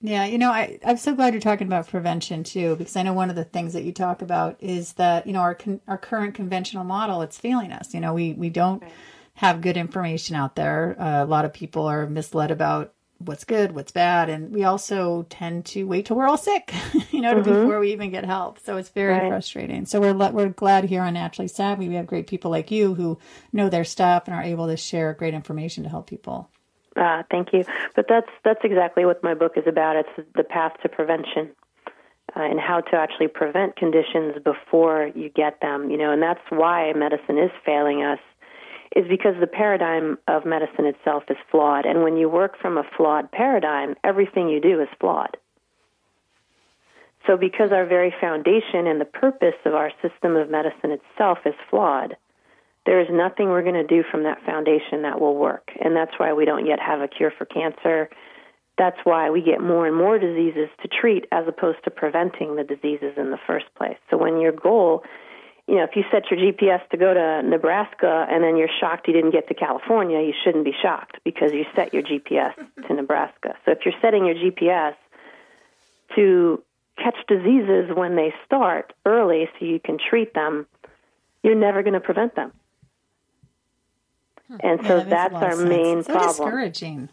Yeah, 0.04 0.26
you 0.26 0.36
know, 0.36 0.50
I, 0.50 0.80
I'm 0.84 0.96
so 0.96 1.14
glad 1.14 1.32
you're 1.32 1.40
talking 1.40 1.68
about 1.68 1.86
prevention 1.86 2.42
too, 2.42 2.74
because 2.74 2.96
I 2.96 3.02
know 3.02 3.12
one 3.12 3.30
of 3.30 3.36
the 3.36 3.44
things 3.44 3.72
that 3.74 3.84
you 3.84 3.92
talk 3.92 4.20
about 4.20 4.56
is 4.58 4.94
that 4.94 5.28
you 5.28 5.32
know 5.32 5.40
our 5.40 5.54
con- 5.54 5.80
our 5.86 5.96
current 5.96 6.34
conventional 6.34 6.82
model 6.82 7.22
it's 7.22 7.38
failing 7.38 7.70
us. 7.72 7.94
You 7.94 8.00
know, 8.00 8.12
we 8.12 8.32
we 8.32 8.50
don't 8.50 8.82
right. 8.82 8.92
have 9.34 9.60
good 9.60 9.76
information 9.76 10.34
out 10.34 10.56
there. 10.56 10.96
Uh, 11.00 11.22
a 11.22 11.26
lot 11.26 11.44
of 11.44 11.52
people 11.52 11.86
are 11.86 12.06
misled 12.08 12.50
about 12.50 12.92
what's 13.18 13.44
good, 13.44 13.76
what's 13.76 13.92
bad, 13.92 14.28
and 14.28 14.52
we 14.52 14.64
also 14.64 15.24
tend 15.30 15.66
to 15.66 15.84
wait 15.84 16.06
till 16.06 16.16
we're 16.16 16.26
all 16.26 16.36
sick, 16.36 16.74
you 17.12 17.20
know, 17.20 17.34
mm-hmm. 17.34 17.48
before 17.48 17.78
we 17.78 17.92
even 17.92 18.10
get 18.10 18.24
help. 18.24 18.58
So 18.58 18.78
it's 18.78 18.88
very 18.88 19.14
right. 19.14 19.28
frustrating. 19.28 19.86
So 19.86 20.00
we're 20.00 20.14
we're 20.32 20.48
glad 20.48 20.84
here 20.84 21.02
on 21.02 21.14
Naturally 21.14 21.46
Savvy 21.46 21.88
we 21.88 21.94
have 21.94 22.08
great 22.08 22.26
people 22.26 22.50
like 22.50 22.72
you 22.72 22.94
who 22.94 23.18
know 23.52 23.68
their 23.68 23.84
stuff 23.84 24.24
and 24.26 24.34
are 24.34 24.42
able 24.42 24.66
to 24.66 24.76
share 24.76 25.14
great 25.14 25.34
information 25.34 25.84
to 25.84 25.90
help 25.90 26.08
people. 26.08 26.50
Ah, 26.96 27.24
thank 27.30 27.52
you. 27.52 27.64
But 27.96 28.06
that's 28.08 28.30
that's 28.44 28.60
exactly 28.64 29.04
what 29.04 29.22
my 29.22 29.34
book 29.34 29.52
is 29.56 29.66
about. 29.66 29.96
It's 29.96 30.28
the 30.34 30.44
path 30.44 30.72
to 30.82 30.88
prevention. 30.88 31.50
Uh, 32.34 32.44
and 32.44 32.58
how 32.58 32.80
to 32.80 32.96
actually 32.96 33.28
prevent 33.28 33.76
conditions 33.76 34.34
before 34.42 35.10
you 35.14 35.28
get 35.28 35.60
them, 35.60 35.90
you 35.90 35.98
know, 35.98 36.12
and 36.12 36.22
that's 36.22 36.40
why 36.48 36.90
medicine 36.94 37.36
is 37.36 37.50
failing 37.62 38.02
us, 38.02 38.20
is 38.96 39.06
because 39.06 39.34
the 39.38 39.46
paradigm 39.46 40.16
of 40.28 40.46
medicine 40.46 40.86
itself 40.86 41.24
is 41.28 41.36
flawed. 41.50 41.84
And 41.84 42.02
when 42.02 42.16
you 42.16 42.30
work 42.30 42.56
from 42.58 42.78
a 42.78 42.84
flawed 42.96 43.30
paradigm, 43.32 43.96
everything 44.02 44.48
you 44.48 44.62
do 44.62 44.80
is 44.80 44.88
flawed. 44.98 45.36
So, 47.26 47.36
because 47.36 47.70
our 47.70 47.84
very 47.84 48.14
foundation 48.18 48.86
and 48.86 48.98
the 48.98 49.04
purpose 49.04 49.58
of 49.66 49.74
our 49.74 49.90
system 50.00 50.34
of 50.34 50.48
medicine 50.48 50.90
itself 50.90 51.38
is 51.44 51.54
flawed, 51.68 52.16
there 52.84 53.00
is 53.00 53.08
nothing 53.10 53.48
we're 53.48 53.62
going 53.62 53.74
to 53.74 53.86
do 53.86 54.02
from 54.10 54.24
that 54.24 54.42
foundation 54.44 55.02
that 55.02 55.20
will 55.20 55.36
work. 55.36 55.70
And 55.80 55.94
that's 55.94 56.12
why 56.18 56.32
we 56.32 56.44
don't 56.44 56.66
yet 56.66 56.80
have 56.80 57.00
a 57.00 57.08
cure 57.08 57.32
for 57.36 57.44
cancer. 57.44 58.10
That's 58.76 58.98
why 59.04 59.30
we 59.30 59.42
get 59.42 59.60
more 59.60 59.86
and 59.86 59.96
more 59.96 60.18
diseases 60.18 60.68
to 60.82 60.88
treat 60.88 61.26
as 61.30 61.46
opposed 61.46 61.84
to 61.84 61.90
preventing 61.90 62.56
the 62.56 62.64
diseases 62.64 63.14
in 63.16 63.30
the 63.30 63.38
first 63.46 63.66
place. 63.76 63.98
So, 64.10 64.16
when 64.16 64.40
your 64.40 64.52
goal 64.52 65.04
you 65.68 65.76
know, 65.76 65.84
if 65.84 65.94
you 65.94 66.04
set 66.10 66.30
your 66.30 66.40
GPS 66.40 66.86
to 66.90 66.96
go 66.96 67.14
to 67.14 67.42
Nebraska 67.42 68.26
and 68.28 68.42
then 68.42 68.56
you're 68.56 68.68
shocked 68.80 69.06
you 69.06 69.14
didn't 69.14 69.30
get 69.30 69.48
to 69.48 69.54
California, 69.54 70.20
you 70.20 70.34
shouldn't 70.44 70.64
be 70.64 70.74
shocked 70.82 71.18
because 71.24 71.52
you 71.52 71.64
set 71.74 71.94
your 71.94 72.02
GPS 72.02 72.54
to 72.86 72.94
Nebraska. 72.94 73.54
So 73.64 73.70
if 73.70 73.78
you're 73.84 73.94
setting 74.02 74.26
your 74.26 74.34
GPS 74.34 74.94
to 76.16 76.62
catch 76.98 77.16
diseases 77.28 77.90
when 77.94 78.16
they 78.16 78.34
start 78.44 78.92
early 79.06 79.48
so 79.58 79.64
you 79.64 79.78
can 79.78 79.98
treat 79.98 80.34
them, 80.34 80.66
you're 81.42 81.54
never 81.54 81.82
going 81.82 81.94
to 81.94 82.00
prevent 82.00 82.34
them. 82.34 82.52
And 84.60 84.80
so 84.86 84.98
yeah, 84.98 85.04
that 85.04 85.32
that's 85.32 85.34
our 85.34 85.56
main 85.56 86.02
so 86.02 86.12
problem. 86.12 86.28
discouraging. 86.28 87.08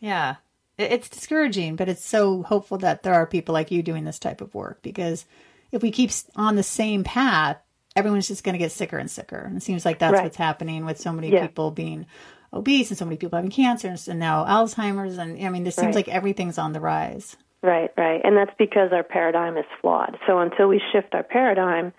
Yeah. 0.00 0.36
It's 0.76 1.08
discouraging, 1.08 1.76
but 1.76 1.88
it's 1.88 2.04
so 2.04 2.42
hopeful 2.42 2.78
that 2.78 3.02
there 3.02 3.14
are 3.14 3.26
people 3.26 3.52
like 3.52 3.70
you 3.70 3.82
doing 3.82 4.04
this 4.04 4.18
type 4.18 4.40
of 4.40 4.54
work 4.54 4.82
because 4.82 5.24
if 5.70 5.82
we 5.82 5.90
keep 5.90 6.10
on 6.34 6.56
the 6.56 6.62
same 6.62 7.04
path, 7.04 7.58
everyone's 7.94 8.28
just 8.28 8.42
going 8.42 8.54
to 8.54 8.58
get 8.58 8.72
sicker 8.72 8.98
and 8.98 9.10
sicker. 9.10 9.36
And 9.38 9.56
it 9.56 9.62
seems 9.62 9.84
like 9.84 9.98
that's 10.00 10.14
right. 10.14 10.24
what's 10.24 10.36
happening 10.36 10.84
with 10.84 10.98
so 10.98 11.12
many 11.12 11.30
yeah. 11.30 11.46
people 11.46 11.70
being 11.70 12.06
obese 12.52 12.90
and 12.90 12.98
so 12.98 13.04
many 13.04 13.16
people 13.16 13.36
having 13.36 13.50
cancer 13.50 13.94
and 14.08 14.18
now 14.18 14.44
Alzheimer's. 14.44 15.18
And 15.18 15.44
I 15.44 15.48
mean, 15.48 15.66
it 15.66 15.74
seems 15.74 15.86
right. 15.86 16.06
like 16.06 16.08
everything's 16.08 16.58
on 16.58 16.72
the 16.72 16.80
rise. 16.80 17.36
Right, 17.62 17.90
right. 17.96 18.20
And 18.22 18.36
that's 18.36 18.54
because 18.58 18.92
our 18.92 19.02
paradigm 19.02 19.56
is 19.56 19.64
flawed. 19.80 20.18
So 20.26 20.38
until 20.38 20.68
we 20.68 20.82
shift 20.92 21.14
our 21.14 21.22
paradigm 21.22 21.92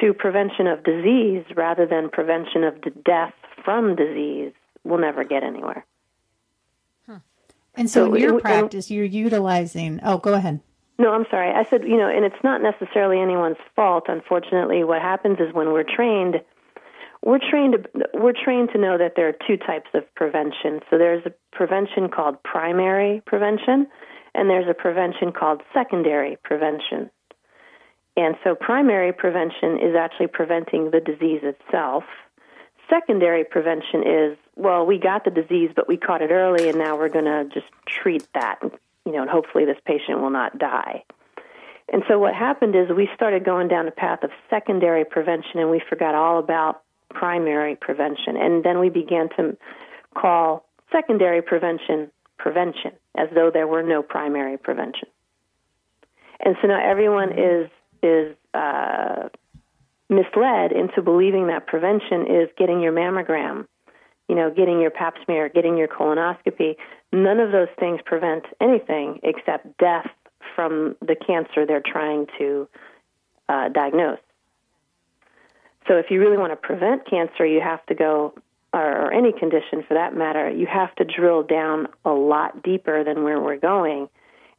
to 0.00 0.12
prevention 0.12 0.66
of 0.66 0.84
disease 0.84 1.44
rather 1.56 1.86
than 1.86 2.10
prevention 2.10 2.64
of 2.64 2.74
death 3.04 3.34
from 3.64 3.96
disease, 3.96 4.52
we'll 4.84 4.98
never 4.98 5.24
get 5.24 5.42
anywhere. 5.42 5.84
Huh. 7.06 7.18
And 7.74 7.90
so, 7.90 8.06
so 8.06 8.14
in 8.14 8.22
your 8.22 8.40
practice, 8.40 8.90
you're 8.90 9.04
utilizing. 9.04 10.00
Oh, 10.02 10.18
go 10.18 10.34
ahead. 10.34 10.60
No, 10.98 11.12
I'm 11.12 11.24
sorry. 11.30 11.50
I 11.50 11.64
said, 11.64 11.84
you 11.84 11.96
know, 11.96 12.08
and 12.08 12.26
it's 12.26 12.44
not 12.44 12.60
necessarily 12.60 13.20
anyone's 13.20 13.56
fault. 13.74 14.04
Unfortunately, 14.08 14.84
what 14.84 15.00
happens 15.00 15.38
is 15.40 15.54
when 15.54 15.72
we're 15.72 15.82
trained, 15.82 16.42
we're 17.24 17.38
trained 17.38 17.86
we're 18.12 18.34
trained 18.34 18.68
to 18.72 18.78
know 18.78 18.98
that 18.98 19.14
there 19.16 19.28
are 19.28 19.36
two 19.46 19.56
types 19.56 19.88
of 19.94 20.02
prevention. 20.14 20.80
So 20.90 20.98
there's 20.98 21.24
a 21.24 21.32
prevention 21.56 22.10
called 22.10 22.42
primary 22.42 23.22
prevention, 23.24 23.86
and 24.34 24.50
there's 24.50 24.68
a 24.68 24.74
prevention 24.74 25.32
called 25.32 25.62
secondary 25.72 26.36
prevention. 26.44 27.10
And 28.16 28.34
so 28.44 28.54
primary 28.54 29.12
prevention 29.12 29.78
is 29.80 29.96
actually 29.98 30.26
preventing 30.26 30.90
the 30.90 31.00
disease 31.00 31.40
itself. 31.42 32.04
Secondary 32.90 33.44
prevention 33.44 34.02
is, 34.02 34.36
well, 34.56 34.84
we 34.84 34.98
got 34.98 35.24
the 35.24 35.30
disease, 35.30 35.70
but 35.74 35.88
we 35.88 35.96
caught 35.96 36.20
it 36.20 36.30
early, 36.30 36.68
and 36.68 36.76
now 36.76 36.98
we're 36.98 37.08
going 37.08 37.24
to 37.24 37.44
just 37.54 37.66
treat 37.86 38.26
that 38.34 38.60
you 39.04 39.12
know, 39.12 39.22
and 39.22 39.30
hopefully 39.30 39.64
this 39.64 39.78
patient 39.84 40.20
will 40.20 40.30
not 40.30 40.58
die. 40.58 41.04
And 41.92 42.04
so 42.08 42.18
what 42.18 42.34
happened 42.34 42.76
is 42.76 42.88
we 42.94 43.08
started 43.14 43.44
going 43.44 43.68
down 43.68 43.86
the 43.86 43.90
path 43.90 44.22
of 44.22 44.30
secondary 44.48 45.04
prevention 45.04 45.58
and 45.58 45.70
we 45.70 45.82
forgot 45.88 46.14
all 46.14 46.38
about 46.38 46.82
primary 47.08 47.74
prevention. 47.74 48.36
And 48.36 48.62
then 48.62 48.78
we 48.78 48.90
began 48.90 49.28
to 49.36 49.56
call 50.14 50.64
secondary 50.92 51.42
prevention 51.42 52.10
prevention 52.38 52.92
as 53.16 53.28
though 53.34 53.50
there 53.52 53.66
were 53.66 53.82
no 53.82 54.02
primary 54.02 54.56
prevention. 54.56 55.08
And 56.38 56.56
so 56.62 56.68
now 56.68 56.80
everyone 56.80 57.32
is 57.32 57.70
is 58.02 58.36
uh, 58.54 59.28
misled 60.10 60.72
into 60.72 61.00
believing 61.02 61.46
that 61.46 61.66
prevention 61.66 62.26
is 62.26 62.48
getting 62.58 62.80
your 62.80 62.92
mammogram, 62.92 63.66
you 64.28 64.34
know, 64.34 64.50
getting 64.50 64.80
your 64.80 64.90
pap 64.90 65.14
smear, 65.24 65.48
getting 65.48 65.78
your 65.78 65.88
colonoscopy. 65.88 66.76
None 67.12 67.40
of 67.40 67.52
those 67.52 67.68
things 67.78 68.00
prevent 68.04 68.44
anything 68.60 69.20
except 69.22 69.78
death 69.78 70.08
from 70.54 70.96
the 71.00 71.14
cancer 71.14 71.64
they're 71.64 71.82
trying 71.84 72.26
to 72.38 72.68
uh, 73.48 73.68
diagnose. 73.68 74.18
So, 75.88 75.96
if 75.96 76.10
you 76.10 76.20
really 76.20 76.36
want 76.36 76.52
to 76.52 76.56
prevent 76.56 77.08
cancer, 77.08 77.46
you 77.46 77.60
have 77.60 77.84
to 77.86 77.94
go, 77.94 78.34
or, 78.72 79.06
or 79.06 79.12
any 79.12 79.32
condition 79.32 79.82
for 79.86 79.94
that 79.94 80.14
matter, 80.14 80.50
you 80.50 80.66
have 80.66 80.94
to 80.96 81.04
drill 81.04 81.42
down 81.42 81.88
a 82.04 82.10
lot 82.10 82.62
deeper 82.62 83.02
than 83.02 83.24
where 83.24 83.40
we're 83.40 83.56
going 83.56 84.08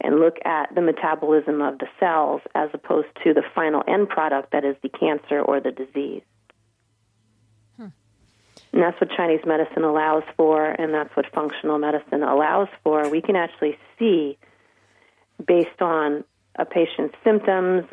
and 0.04 0.20
look 0.20 0.38
at 0.46 0.74
the 0.74 0.82
metabolism 0.82 1.62
of 1.62 1.78
the 1.80 1.88
cells 2.00 2.42
as 2.56 2.70
opposed 2.74 3.08
to 3.24 3.34
the 3.34 3.44
final 3.54 3.84
end 3.88 4.10
product 4.10 4.52
that 4.52 4.66
is 4.66 4.76
the 4.84 4.90
cancer 4.90 5.40
or 5.42 5.60
the 5.60 5.72
disease. 5.72 6.24
Hmm. 7.78 7.88
And 8.74 8.82
that's 8.82 9.00
what 9.00 9.10
Chinese 9.16 9.42
medicine 9.46 9.84
allows 9.84 10.24
for, 10.38 10.66
and 10.66 10.94
that's 10.94 11.16
what 11.16 11.26
functional 11.34 11.78
medicine 11.78 12.24
allows 12.24 12.70
for. 12.84 13.10
We 13.10 13.22
can 13.22 13.36
actually 13.36 13.78
see, 13.98 14.38
based 15.46 15.82
on 15.82 16.24
a 16.56 16.66
patient's 16.66 17.16
symptoms, 17.24 17.86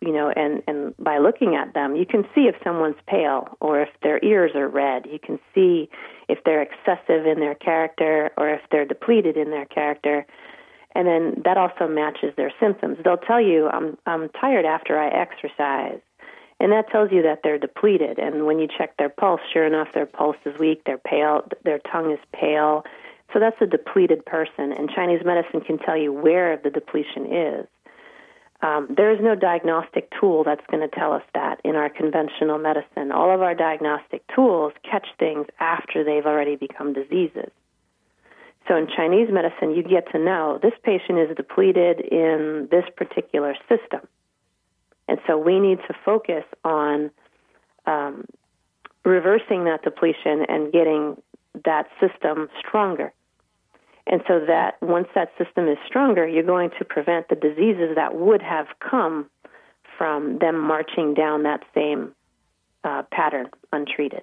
you 0.00 0.12
know, 0.12 0.30
and, 0.30 0.62
and 0.68 0.96
by 0.96 1.18
looking 1.18 1.56
at 1.56 1.74
them, 1.74 1.96
you 1.96 2.06
can 2.06 2.22
see 2.34 2.42
if 2.42 2.54
someone's 2.62 2.96
pale 3.06 3.56
or 3.60 3.80
if 3.80 3.88
their 4.02 4.24
ears 4.24 4.52
are 4.54 4.68
red. 4.68 5.06
You 5.10 5.18
can 5.18 5.40
see 5.54 5.88
if 6.28 6.38
they're 6.44 6.62
excessive 6.62 7.26
in 7.26 7.40
their 7.40 7.56
character 7.56 8.30
or 8.36 8.48
if 8.50 8.60
they're 8.70 8.84
depleted 8.84 9.36
in 9.36 9.50
their 9.50 9.64
character. 9.64 10.24
And 10.94 11.06
then 11.06 11.42
that 11.44 11.56
also 11.56 11.86
matches 11.86 12.34
their 12.36 12.52
symptoms. 12.58 12.98
They'll 13.04 13.16
tell 13.18 13.40
you, 13.40 13.68
I'm, 13.68 13.96
I'm 14.06 14.28
tired 14.30 14.64
after 14.64 14.98
I 14.98 15.08
exercise 15.08 16.00
and 16.60 16.72
that 16.72 16.90
tells 16.90 17.12
you 17.12 17.22
that 17.22 17.40
they're 17.44 17.58
depleted. 17.58 18.18
And 18.18 18.44
when 18.46 18.58
you 18.58 18.66
check 18.66 18.96
their 18.96 19.08
pulse, 19.08 19.40
sure 19.52 19.66
enough, 19.66 19.88
their 19.94 20.06
pulse 20.06 20.36
is 20.44 20.58
weak. 20.58 20.82
They're 20.84 20.98
pale. 20.98 21.46
Their 21.64 21.78
tongue 21.78 22.10
is 22.10 22.18
pale. 22.32 22.84
So 23.32 23.38
that's 23.38 23.60
a 23.60 23.66
depleted 23.66 24.26
person. 24.26 24.72
And 24.72 24.90
Chinese 24.90 25.24
medicine 25.24 25.60
can 25.60 25.78
tell 25.78 25.96
you 25.96 26.12
where 26.12 26.56
the 26.56 26.70
depletion 26.70 27.32
is. 27.32 27.66
Um, 28.60 28.88
there 28.96 29.12
is 29.12 29.20
no 29.22 29.36
diagnostic 29.36 30.10
tool 30.18 30.42
that's 30.42 30.66
going 30.68 30.80
to 30.80 30.92
tell 30.92 31.12
us 31.12 31.22
that 31.32 31.60
in 31.64 31.76
our 31.76 31.88
conventional 31.88 32.58
medicine. 32.58 33.12
All 33.12 33.32
of 33.32 33.40
our 33.40 33.54
diagnostic 33.54 34.24
tools 34.34 34.72
catch 34.82 35.06
things 35.16 35.46
after 35.60 36.02
they've 36.02 36.26
already 36.26 36.56
become 36.56 36.92
diseases. 36.92 37.52
So 38.68 38.76
in 38.76 38.86
Chinese 38.94 39.28
medicine, 39.32 39.74
you 39.74 39.82
get 39.82 40.12
to 40.12 40.18
know 40.18 40.58
this 40.62 40.74
patient 40.82 41.18
is 41.18 41.34
depleted 41.34 42.00
in 42.00 42.68
this 42.70 42.84
particular 42.96 43.54
system. 43.68 44.06
And 45.08 45.18
so 45.26 45.38
we 45.38 45.58
need 45.58 45.78
to 45.88 45.94
focus 46.04 46.44
on 46.64 47.10
um, 47.86 48.26
reversing 49.04 49.64
that 49.64 49.82
depletion 49.82 50.44
and 50.48 50.70
getting 50.70 51.16
that 51.64 51.86
system 51.98 52.50
stronger. 52.58 53.12
And 54.06 54.22
so 54.28 54.40
that 54.46 54.80
once 54.82 55.08
that 55.14 55.32
system 55.38 55.66
is 55.66 55.78
stronger, 55.86 56.26
you're 56.26 56.42
going 56.42 56.70
to 56.78 56.84
prevent 56.84 57.28
the 57.28 57.36
diseases 57.36 57.94
that 57.94 58.14
would 58.14 58.42
have 58.42 58.66
come 58.80 59.30
from 59.96 60.38
them 60.38 60.58
marching 60.58 61.14
down 61.14 61.42
that 61.44 61.62
same 61.74 62.14
uh, 62.84 63.02
pattern 63.10 63.48
untreated. 63.72 64.22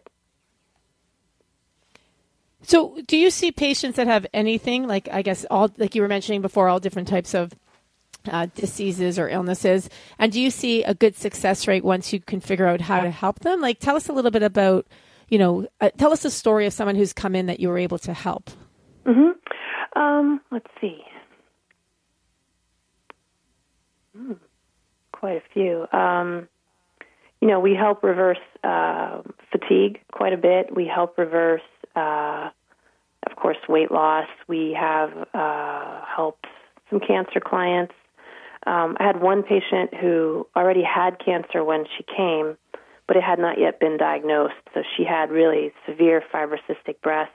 So, 2.66 3.00
do 3.06 3.16
you 3.18 3.30
see 3.30 3.52
patients 3.52 3.96
that 3.98 4.08
have 4.08 4.26
anything 4.34 4.88
like 4.88 5.08
I 5.12 5.22
guess 5.22 5.46
all 5.52 5.72
like 5.78 5.96
you 5.96 6.02
were 6.02 6.08
mentioning 6.08 6.42
before, 6.42 6.68
all 6.68 6.80
different 6.80 7.08
types 7.08 7.34
of 7.34 7.54
uh, 8.28 8.48
diseases 8.56 9.20
or 9.20 9.30
illnesses? 9.30 9.90
And 10.18 10.32
do 10.32 10.42
you 10.42 10.50
see 10.50 10.84
a 10.84 10.94
good 10.94 11.16
success 11.16 11.68
rate 11.68 11.84
once 11.84 12.12
you 12.12 12.20
can 12.20 12.40
figure 12.40 12.68
out 12.68 12.82
how 12.82 13.02
to 13.02 13.12
help 13.12 13.40
them? 13.40 13.62
Like, 13.62 13.80
tell 13.80 13.96
us 13.96 14.10
a 14.10 14.14
little 14.14 14.32
bit 14.32 14.44
about, 14.44 14.88
you 15.30 15.38
know, 15.38 15.68
uh, 15.80 15.92
tell 15.98 16.12
us 16.12 16.26
a 16.26 16.32
story 16.32 16.66
of 16.66 16.74
someone 16.74 16.96
who's 16.96 17.14
come 17.14 17.36
in 17.36 17.46
that 17.46 17.60
you 17.60 17.70
were 17.70 17.78
able 17.78 18.00
to 18.00 18.14
help. 18.14 18.50
Mm-hmm. 19.06 20.00
Um, 20.00 20.42
let's 20.52 20.68
see. 20.82 21.02
Hmm. 24.18 24.34
Quite 25.12 25.38
a 25.38 25.44
few. 25.54 25.88
Um, 25.92 26.48
you 27.42 27.48
know, 27.48 27.60
we 27.60 27.76
help 27.76 28.04
reverse 28.04 28.40
uh, 28.64 29.22
fatigue 29.52 30.00
quite 30.12 30.34
a 30.34 30.38
bit. 30.38 30.76
We 30.76 30.88
help 30.88 31.18
reverse, 31.18 31.62
uh, 31.96 32.50
course, 33.46 33.70
weight 33.70 33.92
loss. 33.92 34.28
We 34.48 34.76
have 34.80 35.12
uh, 35.34 36.02
helped 36.16 36.46
some 36.90 37.00
cancer 37.00 37.40
clients 37.40 37.94
um, 38.66 38.98
I 39.00 39.06
had 39.06 39.22
one 39.22 39.44
patient 39.44 39.94
who 39.94 40.48
already 40.56 40.84
had 40.84 41.24
cancer 41.24 41.64
when 41.64 41.86
she 41.98 42.04
came, 42.04 42.58
but 43.08 43.16
it 43.16 43.24
had 43.24 43.38
not 43.38 43.60
yet 43.60 43.80
been 43.80 43.98
diagnosed. 43.98 44.56
So 44.74 44.82
she 44.98 45.04
had 45.04 45.30
really 45.30 45.72
severe 45.88 46.24
fibrocystic 46.34 47.02
breasts. 47.02 47.34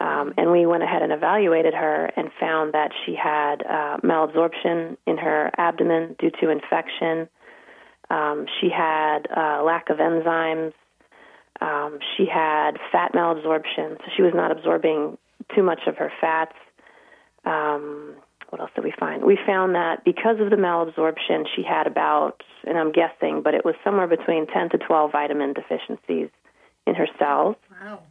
Um, 0.00 0.34
and 0.36 0.50
we 0.50 0.66
went 0.66 0.82
ahead 0.82 1.02
and 1.02 1.12
evaluated 1.12 1.74
her 1.74 2.10
and 2.16 2.30
found 2.40 2.72
that 2.74 2.90
she 3.04 3.14
had 3.14 3.62
uh, 3.62 3.98
malabsorption 4.02 4.96
in 5.06 5.18
her 5.18 5.50
abdomen 5.56 6.16
due 6.18 6.30
to 6.40 6.48
infection. 6.48 7.28
Um, 8.10 8.46
she 8.60 8.68
had 8.68 9.28
uh, 9.30 9.62
lack 9.62 9.90
of 9.90 9.98
enzymes. 9.98 10.72
Um, 11.62 12.00
she 12.16 12.26
had 12.26 12.72
fat 12.90 13.12
malabsorption, 13.12 13.96
so 13.98 14.04
she 14.16 14.22
was 14.22 14.32
not 14.34 14.50
absorbing 14.50 15.16
too 15.54 15.62
much 15.62 15.80
of 15.86 15.96
her 15.96 16.12
fats. 16.20 16.56
Um, 17.44 18.16
what 18.48 18.60
else 18.60 18.70
did 18.74 18.82
we 18.82 18.92
find? 18.98 19.24
We 19.24 19.38
found 19.46 19.76
that 19.76 20.04
because 20.04 20.40
of 20.40 20.50
the 20.50 20.56
malabsorption, 20.56 21.46
she 21.54 21.62
had 21.62 21.86
about, 21.86 22.42
and 22.66 22.76
I'm 22.76 22.90
guessing, 22.90 23.42
but 23.42 23.54
it 23.54 23.64
was 23.64 23.76
somewhere 23.84 24.08
between 24.08 24.46
10 24.48 24.70
to 24.70 24.78
12 24.78 25.12
vitamin 25.12 25.52
deficiencies 25.52 26.30
in 26.84 26.94
her 26.96 27.06
cells. 27.18 27.54
Wow. 27.80 28.02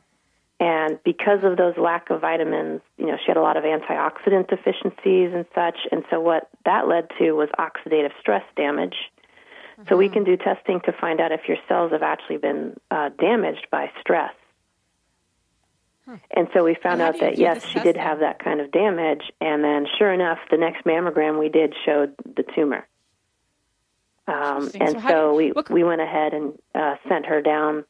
And 0.62 1.00
because 1.04 1.44
of 1.44 1.58
those 1.58 1.76
lack 1.78 2.10
of 2.10 2.22
vitamins, 2.22 2.82
you 2.98 3.08
know, 3.08 3.18
she 3.18 3.26
had 3.28 3.38
a 3.38 3.42
lot 3.42 3.58
of 3.58 3.64
antioxidant 3.66 4.48
deficiencies 4.48 5.34
and 5.34 5.46
such. 5.54 5.78
And 5.92 6.06
so 6.10 6.22
what 6.22 6.50
that 6.66 6.88
led 6.88 7.10
to 7.20 7.34
was 7.34 7.50
oxidative 7.60 8.12
stress 8.20 8.44
damage. 8.56 8.96
Mm-hmm. 9.82 9.90
So 9.90 9.98
we 9.98 10.10
can 10.10 10.24
do 10.24 10.38
testing 10.38 10.80
to 10.86 10.92
find 10.94 11.20
out 11.20 11.32
if 11.32 11.42
your 11.48 11.58
cells 11.68 11.92
have 11.92 12.04
actually 12.04 12.38
been 12.38 12.80
uh, 12.90 13.10
damaged 13.20 13.68
by 13.72 13.92
stress. 14.00 14.34
And 16.30 16.48
so 16.54 16.64
we 16.64 16.76
found 16.76 17.02
out 17.02 17.20
that 17.20 17.38
yes, 17.38 17.66
she 17.66 17.80
did 17.80 17.96
have 17.96 18.20
that 18.20 18.44
kind 18.44 18.60
of 18.60 18.72
damage. 18.72 19.22
And 19.40 19.64
then, 19.64 19.86
sure 19.98 20.12
enough, 20.12 20.40
the 20.50 20.58
next 20.58 20.84
mammogram 20.84 21.40
we 21.40 21.50
did 21.50 21.74
showed 21.86 22.16
the 22.26 22.44
tumor. 22.56 22.86
Um, 24.28 24.70
and 24.80 25.02
so, 25.02 25.08
so 25.08 25.36
we 25.36 25.54
we 25.70 25.84
went 25.84 26.02
ahead 26.02 26.34
and 26.34 26.54
uh, 26.76 26.96
sent 27.08 27.26
her 27.28 27.42
down 27.42 27.86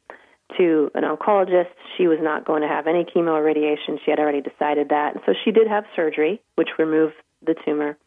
to 0.58 0.92
an 0.94 1.04
oncologist. 1.04 1.74
She 1.98 2.08
was 2.08 2.20
not 2.22 2.46
going 2.46 2.62
to 2.62 2.68
have 2.68 2.88
any 2.88 3.06
chemo 3.06 3.32
or 3.32 3.44
radiation. 3.44 4.00
She 4.04 4.12
had 4.12 4.20
already 4.20 4.42
decided 4.42 4.90
that. 4.90 5.16
And 5.16 5.24
so 5.26 5.34
she 5.44 5.52
did 5.52 5.68
have 5.68 5.86
surgery, 5.96 6.42
which 6.56 6.70
removed 6.78 7.16
the 7.42 7.56
tumor. 7.66 7.98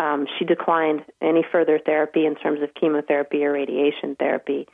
Um, 0.00 0.26
she 0.38 0.44
declined 0.44 1.02
any 1.20 1.44
further 1.52 1.78
therapy 1.84 2.24
in 2.24 2.34
terms 2.34 2.62
of 2.62 2.72
chemotherapy 2.74 3.44
or 3.44 3.52
radiation 3.52 4.16
therapy 4.16 4.66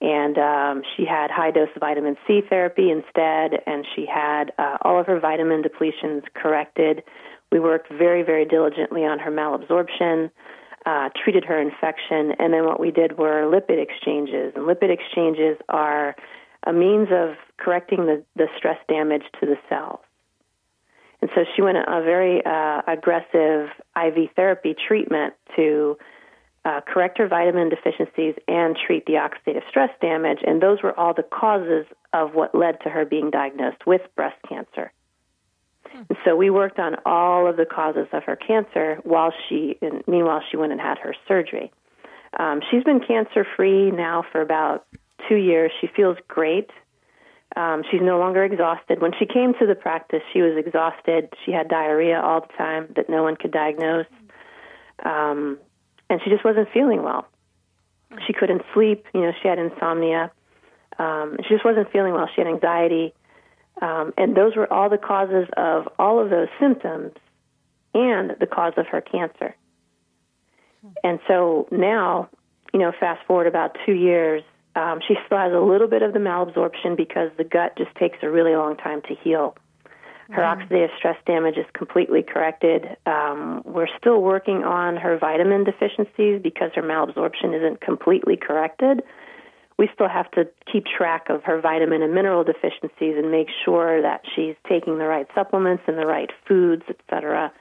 and 0.00 0.36
um, 0.36 0.82
she 0.96 1.06
had 1.06 1.30
high 1.30 1.50
dose 1.50 1.68
vitamin 1.78 2.16
C 2.26 2.40
therapy 2.48 2.90
instead, 2.90 3.62
and 3.66 3.86
she 3.94 4.06
had 4.06 4.52
uh, 4.58 4.76
all 4.82 5.00
of 5.00 5.06
her 5.06 5.18
vitamin 5.18 5.62
depletions 5.62 6.22
corrected. 6.34 7.02
We 7.50 7.60
worked 7.60 7.90
very, 7.90 8.22
very 8.22 8.44
diligently 8.44 9.04
on 9.04 9.18
her 9.20 9.30
malabsorption, 9.30 10.30
uh, 10.84 11.08
treated 11.22 11.44
her 11.44 11.58
infection, 11.58 12.32
and 12.38 12.52
then 12.52 12.64
what 12.66 12.80
we 12.80 12.90
did 12.90 13.16
were 13.16 13.50
lipid 13.50 13.82
exchanges. 13.82 14.52
And 14.54 14.66
lipid 14.66 14.90
exchanges 14.90 15.56
are 15.70 16.14
a 16.66 16.72
means 16.72 17.08
of 17.10 17.36
correcting 17.56 18.06
the, 18.06 18.22
the 18.36 18.48
stress 18.58 18.78
damage 18.88 19.24
to 19.40 19.46
the 19.46 19.56
cells. 19.68 20.00
And 21.24 21.30
so 21.34 21.46
she 21.56 21.62
went 21.62 21.78
a, 21.78 21.90
a 21.90 22.02
very 22.02 22.44
uh, 22.44 22.82
aggressive 22.86 23.70
IV 23.96 24.28
therapy 24.36 24.76
treatment 24.86 25.32
to 25.56 25.96
uh, 26.66 26.82
correct 26.86 27.16
her 27.16 27.26
vitamin 27.26 27.70
deficiencies 27.70 28.34
and 28.46 28.76
treat 28.86 29.06
the 29.06 29.14
oxidative 29.14 29.66
stress 29.70 29.88
damage. 30.02 30.40
And 30.46 30.60
those 30.60 30.82
were 30.82 30.92
all 31.00 31.14
the 31.14 31.22
causes 31.22 31.86
of 32.12 32.34
what 32.34 32.54
led 32.54 32.78
to 32.82 32.90
her 32.90 33.06
being 33.06 33.30
diagnosed 33.30 33.86
with 33.86 34.02
breast 34.14 34.36
cancer. 34.46 34.92
Hmm. 35.88 36.02
So 36.26 36.36
we 36.36 36.50
worked 36.50 36.78
on 36.78 36.96
all 37.06 37.48
of 37.48 37.56
the 37.56 37.64
causes 37.64 38.06
of 38.12 38.24
her 38.24 38.36
cancer 38.36 38.98
while 39.02 39.32
she, 39.48 39.78
and 39.80 40.04
meanwhile, 40.06 40.42
she 40.50 40.58
went 40.58 40.72
and 40.72 40.80
had 40.80 40.98
her 40.98 41.14
surgery. 41.26 41.72
Um, 42.38 42.60
she's 42.70 42.84
been 42.84 43.00
cancer 43.00 43.46
free 43.56 43.90
now 43.90 44.26
for 44.30 44.42
about 44.42 44.84
two 45.26 45.36
years. 45.36 45.72
She 45.80 45.86
feels 45.86 46.18
great. 46.28 46.68
Um, 47.56 47.84
she's 47.90 48.00
no 48.02 48.18
longer 48.18 48.44
exhausted. 48.44 49.00
When 49.00 49.12
she 49.18 49.26
came 49.26 49.54
to 49.60 49.66
the 49.66 49.74
practice, 49.74 50.22
she 50.32 50.42
was 50.42 50.56
exhausted. 50.56 51.32
She 51.44 51.52
had 51.52 51.68
diarrhea 51.68 52.20
all 52.20 52.40
the 52.40 52.52
time 52.58 52.88
that 52.96 53.08
no 53.08 53.22
one 53.22 53.36
could 53.36 53.52
diagnose. 53.52 54.06
Um, 55.04 55.58
and 56.10 56.20
she 56.24 56.30
just 56.30 56.44
wasn't 56.44 56.68
feeling 56.72 57.02
well. 57.02 57.26
She 58.26 58.32
couldn't 58.32 58.62
sleep. 58.72 59.06
You 59.14 59.22
know, 59.22 59.32
she 59.40 59.48
had 59.48 59.58
insomnia. 59.58 60.32
Um, 60.98 61.36
she 61.42 61.54
just 61.54 61.64
wasn't 61.64 61.90
feeling 61.90 62.12
well. 62.14 62.28
She 62.34 62.40
had 62.40 62.48
anxiety, 62.48 63.12
um, 63.82 64.12
and 64.16 64.36
those 64.36 64.54
were 64.54 64.72
all 64.72 64.88
the 64.88 64.98
causes 64.98 65.48
of 65.56 65.88
all 65.98 66.22
of 66.22 66.30
those 66.30 66.48
symptoms, 66.60 67.12
and 67.92 68.36
the 68.38 68.46
cause 68.46 68.74
of 68.76 68.86
her 68.86 69.00
cancer. 69.00 69.56
And 71.02 71.18
so 71.26 71.66
now, 71.70 72.28
you 72.72 72.78
know, 72.78 72.92
fast 72.98 73.26
forward 73.26 73.46
about 73.46 73.76
two 73.86 73.94
years, 73.94 74.42
um, 74.76 75.00
she 75.06 75.14
still 75.26 75.38
has 75.38 75.52
a 75.52 75.60
little 75.60 75.88
bit 75.88 76.02
of 76.02 76.12
the 76.12 76.18
malabsorption 76.18 76.96
because 76.96 77.30
the 77.36 77.44
gut 77.44 77.76
just 77.76 77.94
takes 77.96 78.18
a 78.22 78.30
really 78.30 78.54
long 78.54 78.76
time 78.76 79.02
to 79.02 79.14
heal. 79.22 79.56
Her 80.30 80.42
mm-hmm. 80.42 80.74
oxidative 80.74 80.96
stress 80.96 81.16
damage 81.26 81.56
is 81.56 81.66
completely 81.74 82.22
corrected. 82.22 82.96
Um, 83.06 83.62
we're 83.64 83.88
still 83.98 84.22
working 84.22 84.64
on 84.64 84.96
her 84.96 85.18
vitamin 85.18 85.64
deficiencies 85.64 86.40
because 86.42 86.70
her 86.74 86.82
malabsorption 86.82 87.54
isn't 87.54 87.80
completely 87.80 88.36
corrected. 88.36 89.02
We 89.76 89.88
still 89.92 90.08
have 90.08 90.30
to 90.32 90.48
keep 90.72 90.84
track 90.86 91.26
of 91.28 91.42
her 91.44 91.60
vitamin 91.60 92.00
and 92.00 92.14
mineral 92.14 92.44
deficiencies 92.44 93.16
and 93.18 93.30
make 93.30 93.48
sure 93.64 94.00
that 94.00 94.22
she's 94.34 94.54
taking 94.68 94.98
the 94.98 95.04
right 95.04 95.26
supplements 95.34 95.82
and 95.88 95.98
the 95.98 96.06
right 96.06 96.30
foods, 96.46 96.84
etc., 96.88 97.52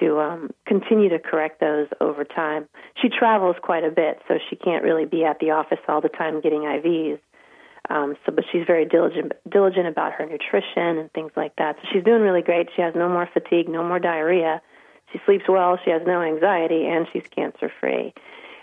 to 0.00 0.20
um, 0.20 0.50
continue 0.66 1.08
to 1.08 1.18
correct 1.18 1.60
those 1.60 1.88
over 2.00 2.24
time. 2.24 2.68
She 3.00 3.08
travels 3.08 3.56
quite 3.62 3.84
a 3.84 3.90
bit, 3.90 4.20
so 4.28 4.38
she 4.48 4.56
can't 4.56 4.84
really 4.84 5.06
be 5.06 5.24
at 5.24 5.38
the 5.40 5.50
office 5.50 5.78
all 5.88 6.00
the 6.00 6.08
time 6.08 6.40
getting 6.40 6.60
IVs. 6.60 7.18
Um, 7.90 8.16
so, 8.26 8.32
but 8.32 8.44
she's 8.52 8.66
very 8.66 8.84
diligent 8.84 9.32
diligent 9.48 9.86
about 9.86 10.12
her 10.12 10.26
nutrition 10.26 10.98
and 10.98 11.10
things 11.12 11.32
like 11.36 11.56
that. 11.56 11.76
So 11.76 11.88
she's 11.92 12.04
doing 12.04 12.22
really 12.22 12.42
great. 12.42 12.68
She 12.76 12.82
has 12.82 12.94
no 12.94 13.08
more 13.08 13.28
fatigue, 13.32 13.68
no 13.68 13.82
more 13.82 13.98
diarrhea. 13.98 14.60
She 15.12 15.20
sleeps 15.24 15.44
well. 15.48 15.78
She 15.84 15.90
has 15.90 16.02
no 16.06 16.20
anxiety, 16.20 16.86
and 16.86 17.06
she's 17.12 17.24
cancer 17.34 17.72
free. 17.80 18.12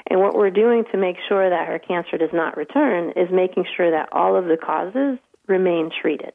And 0.07 0.19
what 0.19 0.35
we're 0.35 0.51
doing 0.51 0.85
to 0.91 0.97
make 0.97 1.17
sure 1.27 1.49
that 1.49 1.67
her 1.67 1.79
cancer 1.79 2.17
does 2.17 2.29
not 2.33 2.57
return 2.57 3.13
is 3.15 3.29
making 3.31 3.65
sure 3.75 3.89
that 3.89 4.09
all 4.11 4.35
of 4.35 4.45
the 4.45 4.57
causes 4.57 5.17
remain 5.47 5.89
treated. 5.89 6.33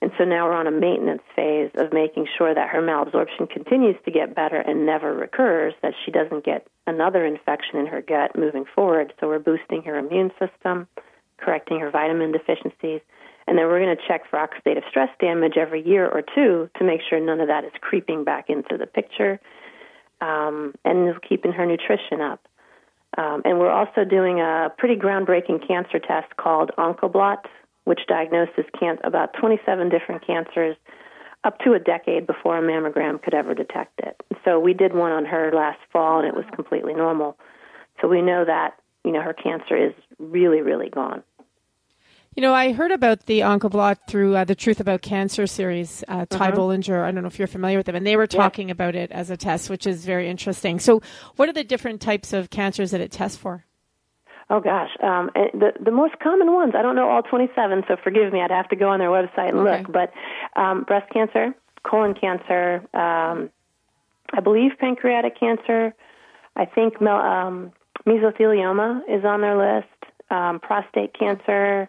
And 0.00 0.12
so 0.16 0.24
now 0.24 0.46
we're 0.46 0.54
on 0.54 0.68
a 0.68 0.70
maintenance 0.70 1.22
phase 1.34 1.70
of 1.74 1.92
making 1.92 2.28
sure 2.36 2.54
that 2.54 2.68
her 2.68 2.80
malabsorption 2.80 3.50
continues 3.50 3.96
to 4.04 4.10
get 4.12 4.34
better 4.34 4.56
and 4.56 4.86
never 4.86 5.12
recurs, 5.12 5.74
that 5.82 5.94
she 6.04 6.12
doesn't 6.12 6.44
get 6.44 6.68
another 6.86 7.26
infection 7.26 7.80
in 7.80 7.86
her 7.86 8.00
gut 8.00 8.38
moving 8.38 8.64
forward. 8.74 9.12
So 9.18 9.26
we're 9.26 9.40
boosting 9.40 9.82
her 9.82 9.98
immune 9.98 10.30
system 10.38 10.86
correcting 11.38 11.80
her 11.80 11.90
vitamin 11.90 12.32
deficiencies. 12.32 13.00
And 13.46 13.56
then 13.56 13.66
we're 13.66 13.80
going 13.82 13.96
to 13.96 14.02
check 14.06 14.28
for 14.28 14.38
oxidative 14.38 14.88
stress 14.90 15.08
damage 15.20 15.56
every 15.56 15.86
year 15.86 16.06
or 16.06 16.22
two 16.22 16.68
to 16.78 16.84
make 16.84 17.00
sure 17.08 17.18
none 17.18 17.40
of 17.40 17.48
that 17.48 17.64
is 17.64 17.72
creeping 17.80 18.24
back 18.24 18.50
into 18.50 18.76
the 18.76 18.86
picture 18.86 19.40
um, 20.20 20.74
and 20.84 21.14
keeping 21.26 21.52
her 21.52 21.64
nutrition 21.64 22.20
up. 22.20 22.46
Um, 23.16 23.42
and 23.44 23.58
we're 23.58 23.70
also 23.70 24.04
doing 24.04 24.40
a 24.40 24.70
pretty 24.76 24.96
groundbreaking 24.96 25.66
cancer 25.66 25.98
test 25.98 26.36
called 26.36 26.72
Oncoblot, 26.76 27.46
which 27.88 28.00
diagnoses 28.06 28.66
can- 28.78 28.98
about 29.02 29.32
27 29.32 29.88
different 29.88 30.20
cancers 30.26 30.76
up 31.42 31.58
to 31.60 31.72
a 31.72 31.78
decade 31.78 32.26
before 32.26 32.58
a 32.58 32.60
mammogram 32.60 33.22
could 33.22 33.32
ever 33.32 33.54
detect 33.54 33.98
it. 34.00 34.14
So 34.44 34.60
we 34.60 34.74
did 34.74 34.94
one 34.94 35.10
on 35.10 35.24
her 35.24 35.50
last 35.54 35.78
fall, 35.90 36.18
and 36.18 36.28
it 36.28 36.34
was 36.34 36.44
completely 36.54 36.92
normal. 36.92 37.38
So 38.02 38.08
we 38.08 38.20
know 38.20 38.44
that 38.44 38.74
you 39.04 39.12
know 39.12 39.22
her 39.22 39.32
cancer 39.32 39.74
is 39.74 39.94
really, 40.18 40.60
really 40.60 40.90
gone. 40.90 41.22
You 42.36 42.42
know, 42.42 42.52
I 42.52 42.72
heard 42.72 42.92
about 42.92 43.24
the 43.24 43.40
Oncoblot 43.40 44.06
through 44.06 44.36
uh, 44.36 44.44
the 44.44 44.54
Truth 44.54 44.80
About 44.80 45.00
Cancer 45.00 45.46
series. 45.46 46.04
Uh, 46.06 46.26
Ty 46.26 46.48
uh-huh. 46.48 46.56
Bollinger, 46.56 47.02
I 47.02 47.10
don't 47.10 47.22
know 47.22 47.28
if 47.28 47.38
you're 47.38 47.48
familiar 47.48 47.78
with 47.78 47.86
them, 47.86 47.96
and 47.96 48.06
they 48.06 48.16
were 48.16 48.26
talking 48.26 48.68
yeah. 48.68 48.72
about 48.72 48.94
it 48.94 49.10
as 49.12 49.30
a 49.30 49.36
test, 49.38 49.70
which 49.70 49.86
is 49.86 50.04
very 50.04 50.28
interesting. 50.28 50.78
So, 50.78 51.00
what 51.36 51.48
are 51.48 51.54
the 51.54 51.64
different 51.64 52.02
types 52.02 52.34
of 52.34 52.50
cancers 52.50 52.90
that 52.90 53.00
it 53.00 53.12
tests 53.12 53.38
for? 53.38 53.64
Oh 54.50 54.60
gosh, 54.60 54.90
um, 55.02 55.30
the 55.34 55.72
the 55.78 55.90
most 55.90 56.18
common 56.20 56.52
ones. 56.52 56.72
I 56.76 56.80
don't 56.80 56.96
know 56.96 57.08
all 57.08 57.22
27, 57.22 57.84
so 57.86 57.96
forgive 58.02 58.32
me. 58.32 58.40
I'd 58.40 58.50
have 58.50 58.68
to 58.68 58.76
go 58.76 58.88
on 58.88 58.98
their 58.98 59.10
website 59.10 59.50
and 59.50 59.58
okay. 59.58 59.82
look. 59.82 59.92
But 59.92 60.12
um, 60.60 60.84
breast 60.84 61.12
cancer, 61.12 61.54
colon 61.82 62.14
cancer, 62.14 62.82
um, 62.94 63.50
I 64.32 64.40
believe 64.42 64.72
pancreatic 64.78 65.38
cancer. 65.38 65.94
I 66.56 66.64
think 66.64 67.00
mel- 67.00 67.20
um, 67.20 67.72
mesothelioma 68.06 69.02
is 69.08 69.24
on 69.24 69.42
their 69.42 69.56
list 69.56 69.88
um, 70.30 70.60
prostate 70.60 71.18
cancer. 71.18 71.88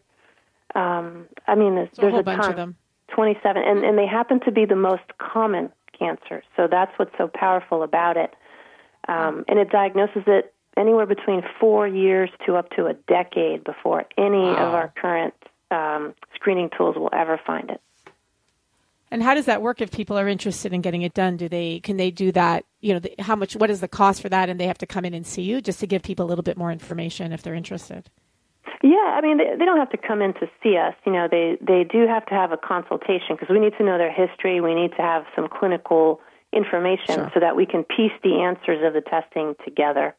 Um, 0.76 1.28
I 1.48 1.56
mean, 1.56 1.76
there's, 1.76 1.90
there's 1.98 2.14
a, 2.14 2.18
a 2.18 2.24
bunch 2.24 2.42
ton, 2.42 2.52
of 2.52 2.56
them. 2.56 2.76
27, 3.14 3.62
and, 3.62 3.84
and 3.84 3.98
they 3.98 4.06
happen 4.06 4.40
to 4.42 4.52
be 4.52 4.66
the 4.66 4.76
most 4.76 5.04
common 5.18 5.72
cancer. 5.98 6.44
So 6.56 6.68
that's 6.70 6.92
what's 6.98 7.16
so 7.18 7.30
powerful 7.34 7.84
about 7.84 8.18
it. 8.18 8.34
Um, 9.08 9.44
and 9.48 9.58
it 9.58 9.70
diagnoses 9.70 10.24
it 10.28 10.54
anywhere 10.80 11.06
between 11.06 11.44
four 11.60 11.88
years 11.88 12.30
to 12.46 12.56
up 12.56 12.70
to 12.72 12.86
a 12.88 12.94
decade 12.94 13.64
before 13.64 14.06
any 14.18 14.38
wow. 14.38 14.68
of 14.68 14.74
our 14.74 14.94
current 15.00 15.34
um, 15.72 16.14
screening 16.36 16.70
tools 16.76 16.96
will 16.96 17.10
ever 17.14 17.40
find 17.46 17.70
it. 17.70 17.82
And 19.12 19.24
how 19.24 19.34
does 19.34 19.46
that 19.46 19.62
work 19.62 19.82
if 19.82 19.92
people 19.92 20.20
are 20.20 20.28
interested 20.28 20.72
in 20.72 20.82
getting 20.82 21.02
it 21.02 21.14
done? 21.14 21.36
Do 21.36 21.50
they 21.50 21.80
can 21.80 21.98
they 21.98 22.12
do 22.12 22.32
that? 22.34 22.66
You 22.82 22.94
know, 22.94 23.00
the, 23.00 23.14
how 23.20 23.36
much? 23.36 23.56
What 23.56 23.70
is 23.72 23.82
the 23.82 23.88
cost 23.88 24.22
for 24.22 24.30
that? 24.30 24.50
And 24.50 24.60
they 24.60 24.68
have 24.68 24.78
to 24.80 24.86
come 24.86 25.04
in 25.04 25.14
and 25.14 25.26
see 25.26 25.42
you 25.42 25.62
just 25.62 25.80
to 25.80 25.88
give 25.88 26.04
people 26.04 26.26
a 26.26 26.30
little 26.30 26.44
bit 26.44 26.58
more 26.58 26.72
information 26.72 27.34
if 27.34 27.42
they're 27.42 27.56
interested. 27.56 28.10
Yeah, 28.82 28.98
I 28.98 29.22
mean, 29.22 29.38
they, 29.38 29.56
they 29.58 29.66
don't 29.66 29.78
have 29.78 29.90
to 29.90 29.98
come 29.98 30.22
in 30.22 30.34
to 30.36 30.48
see 30.62 30.78
us. 30.78 30.94
You 31.06 31.12
know, 31.12 31.28
they 31.30 31.58
they 31.60 31.84
do 31.84 32.06
have 32.08 32.26
to 32.28 32.36
have 32.36 32.52
a 32.52 32.58
consultation 32.58 33.30
because 33.32 33.50
we 33.50 33.60
need 33.60 33.74
to 33.80 33.84
know 33.84 33.98
their 33.98 34.12
history. 34.12 34.62
We 34.62 34.76
need 34.76 34.92
to 34.92 35.02
have 35.02 35.26
some 35.36 35.48
clinical 35.50 36.22
information 36.54 37.16
sure. 37.16 37.32
so 37.34 37.40
that 37.40 37.56
we 37.56 37.66
can 37.66 37.84
piece 37.84 38.14
the 38.24 38.42
answers 38.42 38.86
of 38.86 38.94
the 38.94 39.02
testing 39.02 39.56
together. 39.66 40.16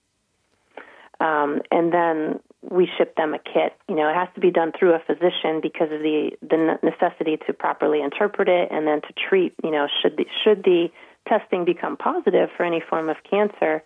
Um, 1.21 1.61
and 1.71 1.93
then 1.93 2.41
we 2.63 2.89
ship 2.99 3.15
them 3.17 3.35
a 3.35 3.39
kit. 3.39 3.75
You 3.89 3.95
know, 3.95 4.09
it 4.09 4.15
has 4.15 4.29
to 4.35 4.41
be 4.41 4.51
done 4.51 4.73
through 4.79 4.95
a 4.95 5.01
physician 5.01 5.61
because 5.63 5.93
of 5.93 6.01
the 6.01 6.31
the 6.43 6.79
necessity 6.83 7.39
to 7.47 7.53
properly 7.53 8.01
interpret 8.01 8.49
it 8.49 8.69
and 8.71 8.87
then 8.87 9.01
to 9.03 9.13
treat. 9.29 9.55
You 9.63 9.71
know, 9.71 9.87
should 10.03 10.17
the, 10.17 10.27
should 10.45 10.65
the 10.65 10.89
testing 11.29 11.65
become 11.65 11.97
positive 11.97 12.49
for 12.57 12.65
any 12.65 12.81
form 12.81 13.09
of 13.09 13.17
cancer, 13.29 13.83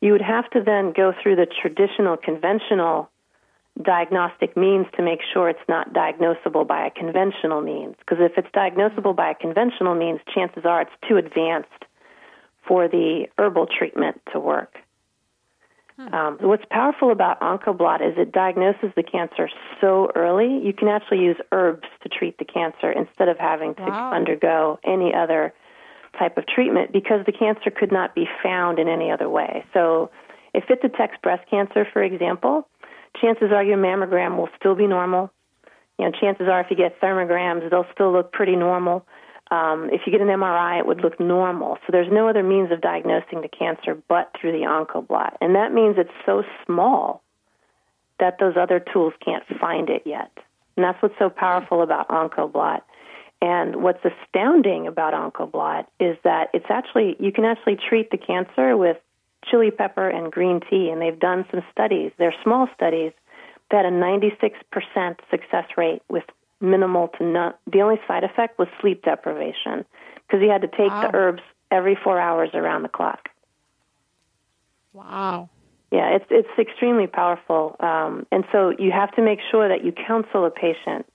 you 0.00 0.12
would 0.12 0.22
have 0.22 0.48
to 0.50 0.62
then 0.64 0.92
go 0.96 1.12
through 1.22 1.36
the 1.36 1.46
traditional, 1.46 2.16
conventional 2.16 3.10
diagnostic 3.82 4.56
means 4.56 4.86
to 4.96 5.02
make 5.02 5.20
sure 5.32 5.48
it's 5.48 5.68
not 5.68 5.92
diagnosable 5.92 6.66
by 6.66 6.86
a 6.86 6.90
conventional 6.90 7.60
means. 7.60 7.96
Because 7.98 8.18
if 8.20 8.32
it's 8.36 8.48
diagnosable 8.54 9.16
by 9.16 9.30
a 9.30 9.34
conventional 9.34 9.94
means, 9.94 10.20
chances 10.32 10.64
are 10.64 10.82
it's 10.82 10.90
too 11.08 11.16
advanced 11.16 11.68
for 12.66 12.88
the 12.88 13.26
herbal 13.38 13.66
treatment 13.66 14.20
to 14.32 14.38
work. 14.38 14.76
Hmm. 16.08 16.14
Um, 16.14 16.38
what's 16.40 16.64
powerful 16.70 17.10
about 17.10 17.40
Oncoblot 17.40 18.06
is 18.06 18.18
it 18.18 18.32
diagnoses 18.32 18.90
the 18.96 19.02
cancer 19.02 19.48
so 19.80 20.10
early. 20.14 20.60
You 20.64 20.72
can 20.72 20.88
actually 20.88 21.20
use 21.20 21.36
herbs 21.52 21.88
to 22.02 22.08
treat 22.08 22.38
the 22.38 22.44
cancer 22.44 22.90
instead 22.90 23.28
of 23.28 23.38
having 23.38 23.74
to 23.76 23.82
wow. 23.82 24.12
undergo 24.12 24.78
any 24.84 25.14
other 25.14 25.54
type 26.18 26.36
of 26.36 26.46
treatment 26.46 26.92
because 26.92 27.24
the 27.26 27.32
cancer 27.32 27.70
could 27.70 27.92
not 27.92 28.14
be 28.14 28.26
found 28.42 28.78
in 28.78 28.88
any 28.88 29.10
other 29.10 29.28
way. 29.28 29.64
So, 29.72 30.10
if 30.52 30.70
it 30.70 30.80
detects 30.82 31.18
breast 31.20 31.48
cancer, 31.50 31.84
for 31.92 32.02
example, 32.02 32.68
chances 33.20 33.50
are 33.52 33.64
your 33.64 33.76
mammogram 33.76 34.36
will 34.36 34.48
still 34.56 34.76
be 34.76 34.86
normal. 34.86 35.32
You 35.98 36.06
know, 36.06 36.12
chances 36.12 36.46
are 36.48 36.60
if 36.60 36.68
you 36.70 36.76
get 36.76 37.00
thermograms, 37.00 37.68
they'll 37.70 37.86
still 37.92 38.12
look 38.12 38.32
pretty 38.32 38.54
normal. 38.54 39.04
Um, 39.54 39.88
if 39.92 40.00
you 40.04 40.10
get 40.10 40.20
an 40.20 40.26
MRI, 40.26 40.80
it 40.80 40.86
would 40.86 41.00
look 41.00 41.20
normal. 41.20 41.78
So 41.86 41.92
there's 41.92 42.10
no 42.10 42.28
other 42.28 42.42
means 42.42 42.72
of 42.72 42.80
diagnosing 42.80 43.40
the 43.40 43.48
cancer 43.48 43.96
but 44.08 44.32
through 44.40 44.50
the 44.50 44.66
oncoblot. 44.66 45.36
And 45.40 45.54
that 45.54 45.72
means 45.72 45.94
it's 45.96 46.10
so 46.26 46.42
small 46.66 47.22
that 48.18 48.38
those 48.40 48.56
other 48.56 48.80
tools 48.80 49.12
can't 49.24 49.44
find 49.60 49.90
it 49.90 50.02
yet. 50.04 50.32
And 50.76 50.84
that's 50.84 51.00
what's 51.00 51.14
so 51.20 51.30
powerful 51.30 51.82
about 51.82 52.08
oncoblot. 52.08 52.80
And 53.40 53.76
what's 53.76 54.04
astounding 54.04 54.88
about 54.88 55.14
oncoblot 55.14 55.86
is 56.00 56.16
that 56.24 56.48
it's 56.52 56.66
actually 56.68 57.14
you 57.20 57.30
can 57.30 57.44
actually 57.44 57.76
treat 57.76 58.10
the 58.10 58.18
cancer 58.18 58.76
with 58.76 58.96
chili 59.48 59.70
pepper 59.70 60.08
and 60.08 60.32
green 60.32 60.62
tea 60.68 60.88
and 60.90 61.00
they've 61.00 61.20
done 61.20 61.44
some 61.52 61.62
studies. 61.70 62.10
They're 62.18 62.34
small 62.42 62.66
studies 62.74 63.12
that 63.70 63.84
a 63.84 63.90
96% 63.90 65.20
success 65.30 65.66
rate 65.76 66.02
with 66.08 66.24
minimal 66.64 67.08
to 67.18 67.24
none. 67.24 67.54
The 67.72 67.82
only 67.82 68.00
side 68.08 68.24
effect 68.24 68.58
was 68.58 68.68
sleep 68.80 69.02
deprivation 69.04 69.84
because 70.26 70.40
he 70.40 70.48
had 70.48 70.62
to 70.62 70.68
take 70.68 70.90
wow. 70.90 71.02
the 71.02 71.16
herbs 71.16 71.42
every 71.70 71.96
four 72.02 72.18
hours 72.18 72.50
around 72.54 72.82
the 72.82 72.88
clock. 72.88 73.28
Wow. 74.92 75.50
Yeah, 75.90 76.16
it's 76.16 76.26
it's 76.30 76.48
extremely 76.58 77.06
powerful, 77.06 77.76
um, 77.78 78.26
and 78.32 78.44
so 78.50 78.74
you 78.76 78.90
have 78.90 79.12
to 79.14 79.22
make 79.22 79.38
sure 79.52 79.68
that 79.68 79.84
you 79.84 79.92
counsel 79.92 80.44
a 80.44 80.50
patient 80.50 81.06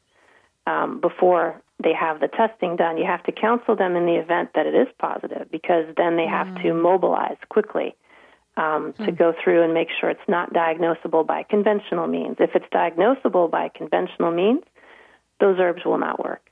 um, 0.67 1.01
before 1.01 1.61
they 1.83 1.93
have 1.93 2.21
the 2.21 2.29
testing 2.29 2.77
done. 2.77 2.97
You 2.97 3.05
have 3.05 3.23
to 3.23 3.33
counsel 3.33 3.75
them 3.75 3.97
in 3.97 4.05
the 4.05 4.15
event 4.15 4.51
that 4.55 4.65
it 4.65 4.75
is 4.75 4.87
positive, 4.97 5.51
because 5.51 5.85
then 5.97 6.15
they 6.15 6.27
have 6.27 6.55
to 6.63 6.69
mm. 6.69 6.81
mobilize 6.81 7.37
quickly 7.49 7.93
um, 8.55 8.93
to 8.99 9.11
mm. 9.11 9.17
go 9.17 9.33
through 9.43 9.63
and 9.63 9.73
make 9.73 9.89
sure 9.99 10.09
it's 10.09 10.29
not 10.29 10.53
diagnosable 10.53 11.27
by 11.27 11.43
conventional 11.43 12.07
means. 12.07 12.37
If 12.39 12.51
it's 12.55 12.69
diagnosable 12.71 13.51
by 13.51 13.69
conventional 13.75 14.31
means, 14.31 14.63
those 15.39 15.57
herbs 15.59 15.83
will 15.85 15.97
not 15.97 16.23
work. 16.23 16.49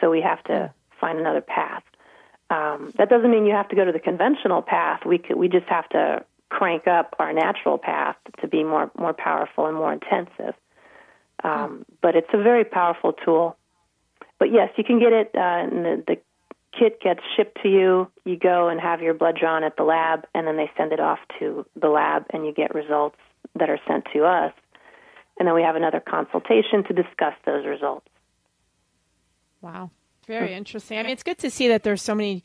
So 0.00 0.10
we 0.10 0.20
have 0.20 0.42
to 0.44 0.72
find 1.00 1.18
another 1.18 1.40
path. 1.40 1.82
Um, 2.50 2.92
that 2.96 3.10
doesn't 3.10 3.30
mean 3.30 3.46
you 3.46 3.54
have 3.54 3.68
to 3.68 3.76
go 3.76 3.84
to 3.84 3.92
the 3.92 3.98
conventional 3.98 4.62
path. 4.62 5.04
We 5.04 5.18
could, 5.18 5.36
we 5.36 5.48
just 5.48 5.66
have 5.66 5.88
to 5.90 6.24
crank 6.48 6.86
up 6.86 7.14
our 7.18 7.32
natural 7.32 7.76
path 7.78 8.16
to 8.40 8.48
be 8.48 8.64
more 8.64 8.90
more 8.98 9.12
powerful 9.12 9.66
and 9.66 9.76
more 9.76 9.92
intensive. 9.92 10.54
Um, 11.44 11.84
but 12.00 12.16
it's 12.16 12.28
a 12.32 12.42
very 12.42 12.64
powerful 12.64 13.12
tool. 13.12 13.56
But 14.38 14.52
yes, 14.52 14.70
you 14.76 14.84
can 14.84 14.98
get 14.98 15.12
it. 15.12 15.30
Uh, 15.34 15.40
and 15.40 15.84
the, 15.84 16.04
the 16.06 16.16
kit 16.78 17.00
gets 17.00 17.20
shipped 17.36 17.62
to 17.62 17.68
you. 17.68 18.08
You 18.24 18.36
go 18.36 18.68
and 18.68 18.80
have 18.80 19.02
your 19.02 19.14
blood 19.14 19.36
drawn 19.38 19.62
at 19.62 19.76
the 19.76 19.84
lab, 19.84 20.26
and 20.34 20.46
then 20.46 20.56
they 20.56 20.70
send 20.76 20.92
it 20.92 21.00
off 21.00 21.18
to 21.38 21.66
the 21.76 21.88
lab, 21.88 22.24
and 22.30 22.46
you 22.46 22.52
get 22.52 22.74
results 22.74 23.18
that 23.56 23.68
are 23.68 23.80
sent 23.86 24.06
to 24.14 24.24
us. 24.24 24.52
And 25.38 25.46
then 25.46 25.54
we 25.54 25.62
have 25.62 25.76
another 25.76 26.00
consultation 26.00 26.82
to 26.84 26.92
discuss 26.92 27.34
those 27.44 27.64
results. 27.66 28.06
Wow. 29.60 29.90
Very 30.26 30.52
interesting. 30.52 30.98
I 30.98 31.02
mean, 31.02 31.12
it's 31.12 31.22
good 31.22 31.38
to 31.38 31.50
see 31.50 31.68
that 31.68 31.82
there's 31.82 32.02
so 32.02 32.14
many 32.14 32.44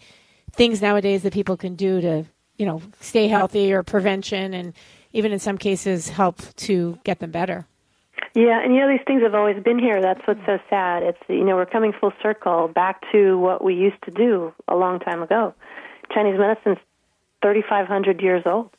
things 0.53 0.81
nowadays 0.81 1.23
that 1.23 1.33
people 1.33 1.57
can 1.57 1.75
do 1.75 1.99
to, 1.99 2.25
you 2.57 2.65
know, 2.65 2.81
stay 3.01 3.27
healthy 3.27 3.73
or 3.73 3.83
prevention 3.83 4.53
and 4.53 4.73
even 5.11 5.31
in 5.31 5.39
some 5.39 5.57
cases 5.57 6.09
help 6.09 6.41
to 6.55 6.97
get 7.03 7.19
them 7.19 7.31
better. 7.31 7.67
Yeah, 8.35 8.63
and 8.63 8.73
you 8.73 8.81
know 8.81 8.87
these 8.87 9.05
things 9.05 9.21
have 9.21 9.35
always 9.35 9.61
been 9.61 9.77
here. 9.77 10.01
That's 10.01 10.21
what's 10.25 10.43
so 10.45 10.57
sad. 10.69 11.03
It's 11.03 11.19
you 11.29 11.43
know 11.43 11.55
we're 11.55 11.67
coming 11.67 11.93
full 11.93 12.13
circle 12.21 12.67
back 12.67 13.03
to 13.11 13.37
what 13.37 13.63
we 13.63 13.75
used 13.75 14.01
to 14.05 14.11
do 14.11 14.53
a 14.67 14.75
long 14.75 14.99
time 14.99 15.21
ago. 15.21 15.53
Chinese 16.11 16.39
medicine's 16.39 16.79
3500 17.43 18.21
years 18.21 18.41
old. 18.45 18.71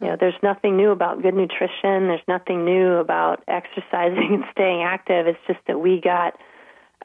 You 0.00 0.08
know, 0.08 0.16
there's 0.18 0.40
nothing 0.42 0.76
new 0.76 0.90
about 0.90 1.20
good 1.20 1.34
nutrition. 1.34 2.08
There's 2.08 2.26
nothing 2.28 2.64
new 2.64 2.94
about 2.94 3.42
exercising 3.48 4.28
and 4.34 4.44
staying 4.52 4.82
active. 4.82 5.26
It's 5.26 5.40
just 5.48 5.60
that 5.66 5.80
we 5.80 6.00
got 6.00 6.38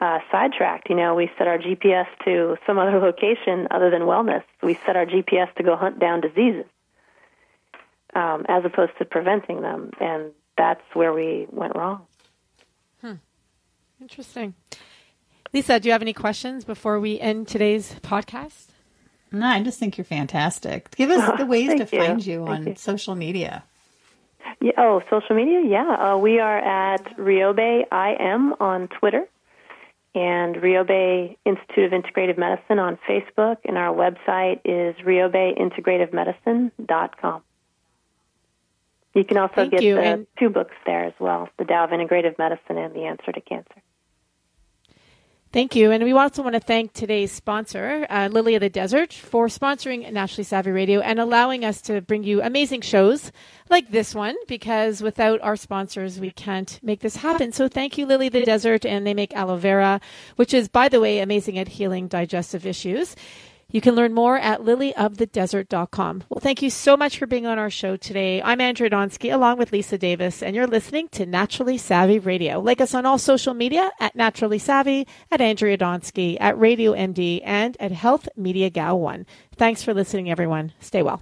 uh, 0.02 0.20
sidetracked. 0.32 0.90
You 0.90 0.96
know, 0.96 1.16
we 1.16 1.30
set 1.38 1.48
our 1.48 1.58
GPS 1.58 2.08
to 2.26 2.58
some 2.66 2.78
other 2.78 3.00
location 3.00 3.68
other 3.72 3.90
than 3.90 4.02
wellness. 4.02 4.44
We 4.62 4.76
set 4.86 4.96
our 4.96 5.06
GPS 5.06 5.54
to 5.56 5.64
go 5.64 5.76
hunt 5.76 6.00
down 6.00 6.22
diseases 6.22 6.66
um, 8.14 8.46
as 8.48 8.64
opposed 8.66 8.98
to 9.00 9.06
preventing 9.06 9.62
them, 9.62 9.92
and 10.00 10.32
that's 10.58 10.84
where 10.94 11.14
we 11.14 11.48
went 11.50 11.76
wrong. 11.76 12.06
Hmm. 13.02 13.16
Interesting. 14.02 14.56
Lisa, 15.54 15.80
do 15.80 15.88
you 15.88 15.94
have 15.94 16.02
any 16.02 16.14
questions 16.14 16.66
before 16.66 17.00
we 17.00 17.20
end 17.20 17.48
today's 17.48 17.96
podcast? 18.02 18.68
No, 19.32 19.48
I 19.48 19.62
just 19.64 19.80
think 19.80 19.98
you're 19.98 20.06
fantastic. 20.06 20.96
Give 20.96 21.10
us 21.10 21.30
oh, 21.34 21.38
the 21.38 21.46
ways 21.46 21.70
to 21.70 21.78
you. 21.80 21.86
find 21.86 22.26
you 22.26 22.46
on 22.46 22.68
you. 22.68 22.76
social 22.76 23.16
media. 23.16 23.64
Yeah, 24.62 24.72
oh, 24.78 25.02
social 25.10 25.36
media? 25.36 25.62
Yeah. 25.66 26.14
Uh, 26.14 26.18
we 26.18 26.40
are 26.40 26.58
at 26.58 27.18
Riobe 27.18 27.86
IM 27.92 28.54
on 28.60 28.88
Twitter 28.88 29.28
and 30.16 30.64
Riobe 30.64 31.36
Institute 31.46 31.92
of 31.92 31.92
Integrative 31.92 32.38
Medicine 32.38 32.80
on 32.80 32.98
Facebook, 33.08 33.58
and 33.66 33.78
our 33.78 33.94
website 33.94 34.62
is 34.64 34.96
riobeintegrativemedicine.com. 35.06 37.42
You 39.14 39.24
can 39.24 39.38
also 39.38 39.54
Thank 39.56 39.72
get 39.72 39.84
you. 39.84 39.96
the 39.96 40.02
and 40.02 40.28
two 40.40 40.50
books 40.50 40.76
there 40.86 41.06
as 41.06 41.14
well, 41.20 41.50
The 41.58 41.66
Tao 41.66 41.84
of 41.84 41.90
Integrative 41.92 42.38
Medicine 42.38 42.78
and 42.78 42.96
The 42.96 43.06
Answer 43.06 43.34
to 43.34 43.42
Cancer. 43.42 43.82
Thank 45.56 45.74
you. 45.74 45.92
And 45.92 46.04
we 46.04 46.12
also 46.12 46.44
want 46.44 46.56
to 46.56 46.60
thank 46.60 46.92
today's 46.92 47.32
sponsor, 47.32 48.06
uh, 48.10 48.28
Lily 48.30 48.56
of 48.56 48.60
the 48.60 48.70
Desert, 48.70 49.14
for 49.14 49.48
sponsoring 49.48 50.12
Naturally 50.12 50.44
Savvy 50.44 50.72
Radio 50.72 51.00
and 51.00 51.18
allowing 51.18 51.64
us 51.64 51.80
to 51.84 52.02
bring 52.02 52.26
you 52.26 52.42
amazing 52.42 52.82
shows 52.82 53.32
like 53.70 53.90
this 53.90 54.14
one, 54.14 54.36
because 54.50 55.02
without 55.02 55.40
our 55.40 55.56
sponsors, 55.56 56.20
we 56.20 56.30
can't 56.30 56.78
make 56.84 57.00
this 57.00 57.16
happen. 57.16 57.54
So 57.54 57.70
thank 57.70 57.98
you, 57.98 58.06
Lily 58.06 58.28
of 58.28 58.34
the 58.34 58.44
Desert. 58.44 58.86
And 58.86 59.08
they 59.08 59.14
make 59.14 59.34
aloe 59.34 59.56
vera, 59.56 60.02
which 60.36 60.54
is, 60.54 60.68
by 60.68 60.90
the 60.90 61.00
way, 61.00 61.20
amazing 61.20 61.58
at 61.58 61.70
healing 61.70 62.10
digestive 62.10 62.66
issues. 62.66 63.16
You 63.72 63.82
can 63.82 63.96
learn 63.96 64.14
more 64.14 64.38
at 64.38 64.62
lilyofthedesert.com. 64.62 66.24
Well, 66.30 66.40
thank 66.40 66.62
you 66.62 66.70
so 66.70 66.96
much 66.96 67.18
for 67.18 67.26
being 67.26 67.46
on 67.46 67.60
our 67.60 67.70
show 67.70 67.98
today. 67.98 68.42
I'm 68.42 68.62
Andrea 68.62 68.90
Donsky 68.90 69.34
along 69.34 69.58
with 69.58 69.72
Lisa 69.72 69.98
Davis, 69.98 70.44
and 70.44 70.56
you're 70.56 70.68
listening 70.68 71.10
to 71.10 71.26
Naturally 71.26 71.78
Savvy 71.78 72.20
Radio. 72.20 72.60
Like 72.60 72.80
us 72.80 72.94
on 72.94 73.06
all 73.06 73.18
social 73.18 73.54
media 73.54 73.92
at 74.00 74.16
Naturally 74.16 74.60
Savvy, 74.60 75.08
at 75.32 75.42
Andrea 75.42 75.78
Donsky, 75.78 76.38
at 76.40 76.58
Radio 76.60 76.94
MD, 76.94 77.42
and 77.44 77.76
at 77.80 77.92
Health 77.92 78.30
Media 78.38 78.70
Gal 78.70 79.00
1. 79.00 79.26
Thanks 79.58 79.84
for 79.84 79.94
listening, 79.94 80.30
everyone. 80.30 80.72
Stay 80.80 81.02
well. 81.02 81.22